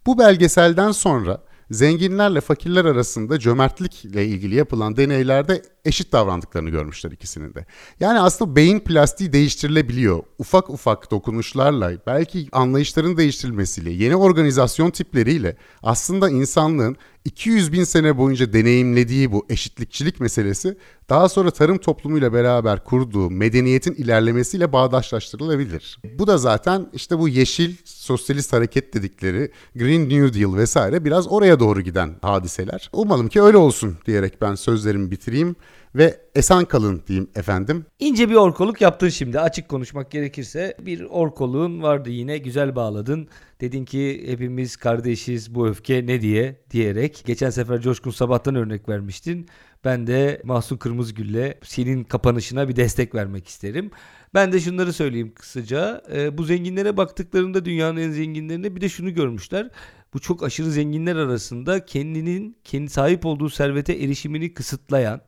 Bu 0.05 0.19
belgeselden 0.19 0.91
sonra 0.91 1.41
zenginlerle 1.71 2.41
fakirler 2.41 2.85
arasında 2.85 3.39
cömertlikle 3.39 4.25
ilgili 4.25 4.55
yapılan 4.55 4.97
deneylerde 4.97 5.61
eşit 5.87 6.11
davrandıklarını 6.11 6.69
görmüşler 6.69 7.11
ikisinin 7.11 7.53
de. 7.53 7.65
Yani 7.99 8.19
aslında 8.19 8.55
beyin 8.55 8.79
plastiği 8.79 9.33
değiştirilebiliyor. 9.33 10.23
Ufak 10.37 10.69
ufak 10.69 11.11
dokunuşlarla, 11.11 11.91
belki 12.07 12.47
anlayışların 12.51 13.17
değiştirilmesiyle, 13.17 13.91
yeni 13.91 14.15
organizasyon 14.15 14.91
tipleriyle 14.91 15.57
aslında 15.83 16.29
insanlığın 16.29 16.97
200 17.27 17.71
bin 17.71 17.83
sene 17.83 18.17
boyunca 18.17 18.53
deneyimlediği 18.53 19.31
bu 19.31 19.45
eşitlikçilik 19.49 20.19
meselesi 20.19 20.77
daha 21.09 21.29
sonra 21.29 21.51
tarım 21.51 21.77
toplumuyla 21.77 22.33
beraber 22.33 22.83
kurduğu 22.83 23.29
medeniyetin 23.29 23.93
ilerlemesiyle 23.93 24.73
bağdaşlaştırılabilir. 24.73 25.99
Bu 26.19 26.27
da 26.27 26.37
zaten 26.37 26.89
işte 26.93 27.19
bu 27.19 27.29
yeşil 27.29 27.75
sosyalist 27.85 28.53
hareket 28.53 28.93
dedikleri 28.93 29.51
Green 29.75 30.09
New 30.09 30.39
Deal 30.39 30.55
vesaire 30.55 31.05
biraz 31.05 31.27
oraya 31.27 31.59
doğru 31.59 31.81
giden 31.81 32.15
hadiseler. 32.21 32.89
Umalım 32.93 33.27
ki 33.27 33.41
öyle 33.41 33.57
olsun 33.57 33.97
diyerek 34.05 34.41
ben 34.41 34.55
sözlerimi 34.55 35.11
bitireyim 35.11 35.55
ve 35.95 36.19
esen 36.35 36.65
kalın 36.65 37.03
diyeyim 37.07 37.29
efendim. 37.35 37.85
İnce 37.99 38.29
bir 38.29 38.35
orkoluk 38.35 38.81
yaptın 38.81 39.09
şimdi 39.09 39.39
açık 39.39 39.69
konuşmak 39.69 40.11
gerekirse. 40.11 40.77
Bir 40.79 41.01
orkoluğun 41.01 41.81
vardı 41.81 42.09
yine 42.09 42.37
güzel 42.37 42.75
bağladın. 42.75 43.27
Dedin 43.61 43.85
ki 43.85 44.23
hepimiz 44.27 44.75
kardeşiz 44.75 45.55
bu 45.55 45.67
öfke 45.67 46.07
ne 46.07 46.21
diye 46.21 46.61
diyerek. 46.71 47.23
Geçen 47.25 47.49
sefer 47.49 47.81
Coşkun 47.81 48.11
Sabah'tan 48.11 48.55
örnek 48.55 48.89
vermiştin. 48.89 49.47
Ben 49.85 50.07
de 50.07 50.41
Mahsun 50.43 50.77
Kırmızıgül'le 50.77 51.53
senin 51.63 52.03
kapanışına 52.03 52.69
bir 52.69 52.75
destek 52.75 53.15
vermek 53.15 53.47
isterim. 53.47 53.91
Ben 54.33 54.51
de 54.51 54.59
şunları 54.59 54.93
söyleyeyim 54.93 55.31
kısaca. 55.35 56.01
E, 56.13 56.37
bu 56.37 56.43
zenginlere 56.43 56.97
baktıklarında 56.97 57.65
dünyanın 57.65 57.97
en 57.97 58.11
zenginlerine 58.11 58.75
bir 58.75 58.81
de 58.81 58.89
şunu 58.89 59.13
görmüşler. 59.13 59.69
Bu 60.13 60.19
çok 60.19 60.43
aşırı 60.43 60.71
zenginler 60.71 61.15
arasında 61.15 61.85
kendinin 61.85 62.57
kendi 62.63 62.89
sahip 62.89 63.25
olduğu 63.25 63.49
servete 63.49 63.93
erişimini 63.93 64.53
kısıtlayan 64.53 65.21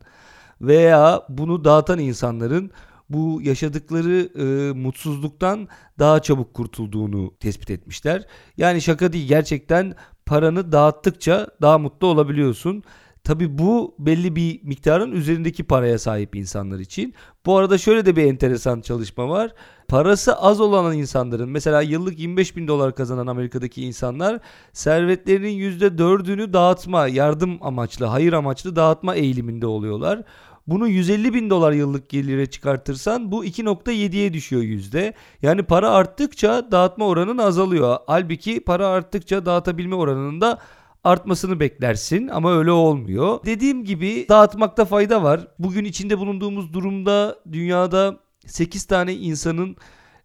veya 0.62 1.24
bunu 1.30 1.64
dağıtan 1.64 2.00
insanların 2.00 2.72
bu 3.10 3.42
yaşadıkları 3.42 4.30
e, 4.40 4.74
mutsuzluktan 4.74 5.68
daha 6.00 6.20
çabuk 6.20 6.54
kurtulduğunu 6.54 7.34
tespit 7.40 7.70
etmişler. 7.70 8.26
Yani 8.58 8.82
şaka 8.82 9.14
değil 9.14 9.28
gerçekten 9.28 9.96
paranı 10.26 10.72
dağıttıkça 10.72 11.48
daha 11.62 11.78
mutlu 11.78 12.08
olabiliyorsun. 12.08 12.84
Tabi 13.24 13.58
bu 13.58 13.96
belli 14.00 14.36
bir 14.36 14.64
miktarın 14.64 15.12
üzerindeki 15.12 15.64
paraya 15.64 16.00
sahip 16.00 16.36
insanlar 16.36 16.80
için. 16.80 17.14
Bu 17.46 17.58
arada 17.58 17.78
şöyle 17.78 18.06
de 18.06 18.16
bir 18.16 18.24
enteresan 18.24 18.82
çalışma 18.82 19.30
var. 19.30 19.54
Parası 19.88 20.36
az 20.36 20.62
olan 20.62 20.98
insanların 20.98 21.50
mesela 21.50 21.82
yıllık 21.82 22.20
25 22.20 22.56
bin 22.56 22.68
dolar 22.68 22.96
kazanan 22.96 23.28
Amerika'daki 23.28 23.86
insanlar 23.86 24.40
servetlerinin 24.74 25.80
%4'ünü 25.80 26.54
dağıtma, 26.54 27.08
yardım 27.08 27.58
amaçlı, 27.62 28.06
hayır 28.06 28.34
amaçlı 28.34 28.76
dağıtma 28.76 29.16
eğiliminde 29.16 29.68
oluyorlar. 29.68 30.24
Bunu 30.68 30.88
150 30.88 31.34
bin 31.34 31.50
dolar 31.50 31.72
yıllık 31.72 32.10
gelire 32.10 32.46
çıkartırsan 32.46 33.32
bu 33.32 33.46
2.7'ye 33.46 34.34
düşüyor 34.34 34.62
yüzde. 34.62 35.14
Yani 35.42 35.64
para 35.64 35.90
arttıkça 35.90 36.72
dağıtma 36.72 37.08
oranın 37.08 37.38
azalıyor. 37.38 37.98
Halbuki 38.08 38.60
para 38.60 38.88
arttıkça 38.88 39.46
dağıtabilme 39.46 39.96
oranının 39.96 40.42
da 40.42 40.60
artmasını 41.04 41.60
beklersin 41.60 42.28
ama 42.28 42.58
öyle 42.58 42.72
olmuyor. 42.72 43.40
Dediğim 43.46 43.86
gibi 43.86 44.26
dağıtmakta 44.30 44.86
fayda 44.86 45.24
var. 45.24 45.48
Bugün 45.60 45.86
içinde 45.86 46.18
bulunduğumuz 46.20 46.74
durumda 46.74 47.36
dünyada 47.52 48.20
8 48.46 48.86
tane 48.86 49.14
insanın 49.14 49.78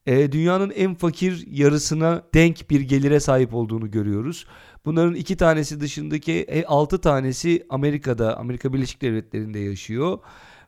e, 0.07 0.33
dünyanın 0.33 0.71
en 0.71 0.95
fakir 0.95 1.47
yarısına 1.51 2.23
denk 2.35 2.71
bir 2.71 2.81
gelire 2.81 3.21
sahip 3.21 3.55
olduğunu 3.55 3.91
görüyoruz. 3.91 4.47
Bunların 4.85 5.15
iki 5.15 5.37
tanesi 5.37 5.81
dışındaki 5.81 6.65
6 6.67 6.97
e, 6.97 7.01
tanesi 7.01 7.67
Amerika'da, 7.71 8.39
Amerika 8.39 8.73
Birleşik 8.73 9.03
Devletleri'nde 9.03 9.59
yaşıyor. 9.59 10.19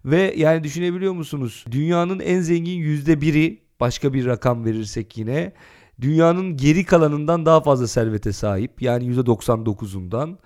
Ve 0.04 0.34
yani 0.36 0.64
düşünebiliyor 0.64 1.12
musunuz? 1.12 1.64
Dünyanın 1.70 2.20
en 2.20 2.40
zengin 2.40 2.78
yüzde 2.78 3.20
biri 3.20 3.58
başka 3.80 4.12
bir 4.12 4.26
rakam 4.26 4.64
verirsek 4.64 5.18
yine 5.18 5.52
dünyanın 6.00 6.56
geri 6.56 6.84
kalanından 6.84 7.46
daha 7.46 7.60
fazla 7.60 7.86
servete 7.86 8.32
sahip. 8.32 8.82
Yani 8.82 9.06
yüzde 9.06 9.20
99'undan. 9.20 10.36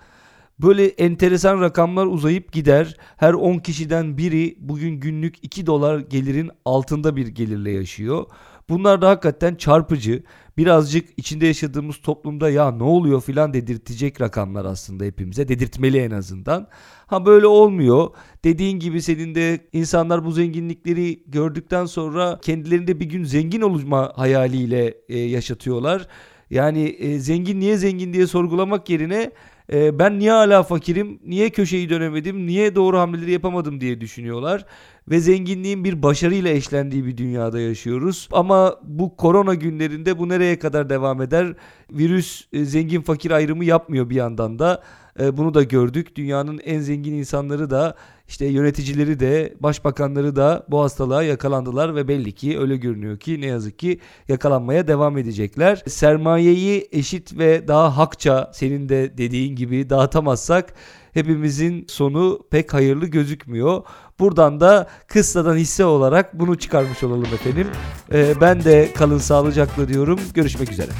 Böyle 0.59 0.85
enteresan 0.85 1.61
rakamlar 1.61 2.05
uzayıp 2.05 2.51
gider. 2.53 2.97
Her 3.17 3.33
10 3.33 3.57
kişiden 3.57 4.17
biri 4.17 4.55
bugün 4.59 4.99
günlük 4.99 5.35
2 5.41 5.65
dolar 5.65 5.99
gelirin 5.99 6.51
altında 6.65 7.15
bir 7.15 7.27
gelirle 7.27 7.71
yaşıyor. 7.71 8.25
Bunlar 8.69 9.01
da 9.01 9.09
hakikaten 9.09 9.55
çarpıcı. 9.55 10.23
Birazcık 10.57 11.09
içinde 11.17 11.45
yaşadığımız 11.47 11.97
toplumda 11.97 12.49
ya 12.49 12.71
ne 12.71 12.83
oluyor 12.83 13.21
filan 13.21 13.53
dedirtecek 13.53 14.21
rakamlar 14.21 14.65
aslında 14.65 15.03
hepimize. 15.03 15.47
Dedirtmeli 15.47 15.97
en 15.97 16.11
azından. 16.11 16.67
Ha 17.07 17.25
böyle 17.25 17.47
olmuyor. 17.47 18.09
Dediğin 18.43 18.79
gibi 18.79 19.01
senin 19.01 19.35
de 19.35 19.59
insanlar 19.73 20.25
bu 20.25 20.31
zenginlikleri 20.31 21.23
gördükten 21.27 21.85
sonra 21.85 22.39
kendilerinde 22.41 22.99
bir 22.99 23.05
gün 23.05 23.23
zengin 23.23 23.61
olma 23.61 24.13
hayaliyle 24.15 24.93
e, 25.09 25.19
yaşatıyorlar. 25.19 26.07
Yani 26.49 26.83
e, 26.83 27.19
zengin 27.19 27.59
niye 27.59 27.77
zengin 27.77 28.13
diye 28.13 28.27
sorgulamak 28.27 28.89
yerine 28.89 29.31
e, 29.73 29.99
ben 29.99 30.19
niye 30.19 30.31
hala 30.31 30.63
fakirim, 30.63 31.19
niye 31.25 31.49
köşeyi 31.49 31.89
dönemedim, 31.89 32.47
niye 32.47 32.75
doğru 32.75 32.99
hamleleri 32.99 33.31
yapamadım 33.31 33.81
diye 33.81 34.01
düşünüyorlar. 34.01 34.65
Ve 35.11 35.19
zenginliğin 35.19 35.83
bir 35.83 36.03
başarıyla 36.03 36.49
eşlendiği 36.49 37.05
bir 37.05 37.17
dünyada 37.17 37.59
yaşıyoruz. 37.59 38.29
Ama 38.31 38.75
bu 38.83 39.15
korona 39.15 39.53
günlerinde 39.53 40.19
bu 40.19 40.29
nereye 40.29 40.59
kadar 40.59 40.89
devam 40.89 41.21
eder? 41.21 41.53
Virüs 41.91 42.45
e, 42.53 42.65
zengin 42.65 43.01
fakir 43.01 43.31
ayrımı 43.31 43.65
yapmıyor 43.65 44.09
bir 44.09 44.15
yandan 44.15 44.59
da. 44.59 44.83
e, 45.19 45.37
bunu 45.37 45.53
da 45.53 45.63
gördük. 45.63 46.15
Dünyanın 46.15 46.57
en 46.57 46.79
zengin 46.79 47.13
insanları 47.13 47.69
da 47.69 47.95
işte 48.31 48.45
yöneticileri 48.45 49.19
de 49.19 49.53
başbakanları 49.59 50.35
da 50.35 50.65
bu 50.69 50.81
hastalığa 50.81 51.23
yakalandılar 51.23 51.95
ve 51.95 52.07
belli 52.07 52.31
ki 52.31 52.59
öyle 52.59 52.77
görünüyor 52.77 53.19
ki 53.19 53.41
ne 53.41 53.45
yazık 53.45 53.79
ki 53.79 53.99
yakalanmaya 54.27 54.87
devam 54.87 55.17
edecekler. 55.17 55.83
Sermayeyi 55.87 56.87
eşit 56.91 57.37
ve 57.37 57.67
daha 57.67 57.97
hakça 57.97 58.51
senin 58.53 58.89
de 58.89 59.17
dediğin 59.17 59.55
gibi 59.55 59.89
dağıtamazsak 59.89 60.73
hepimizin 61.13 61.85
sonu 61.87 62.39
pek 62.51 62.73
hayırlı 62.73 63.05
gözükmüyor. 63.05 63.83
Buradan 64.19 64.59
da 64.59 64.87
kıssadan 65.07 65.55
hisse 65.55 65.85
olarak 65.85 66.39
bunu 66.39 66.57
çıkarmış 66.57 67.03
olalım 67.03 67.33
efendim. 67.33 67.67
Ee, 68.13 68.33
ben 68.41 68.63
de 68.63 68.89
kalın 68.95 69.17
sağlıcakla 69.17 69.87
diyorum. 69.87 70.19
Görüşmek 70.33 70.71
üzere. 70.71 70.91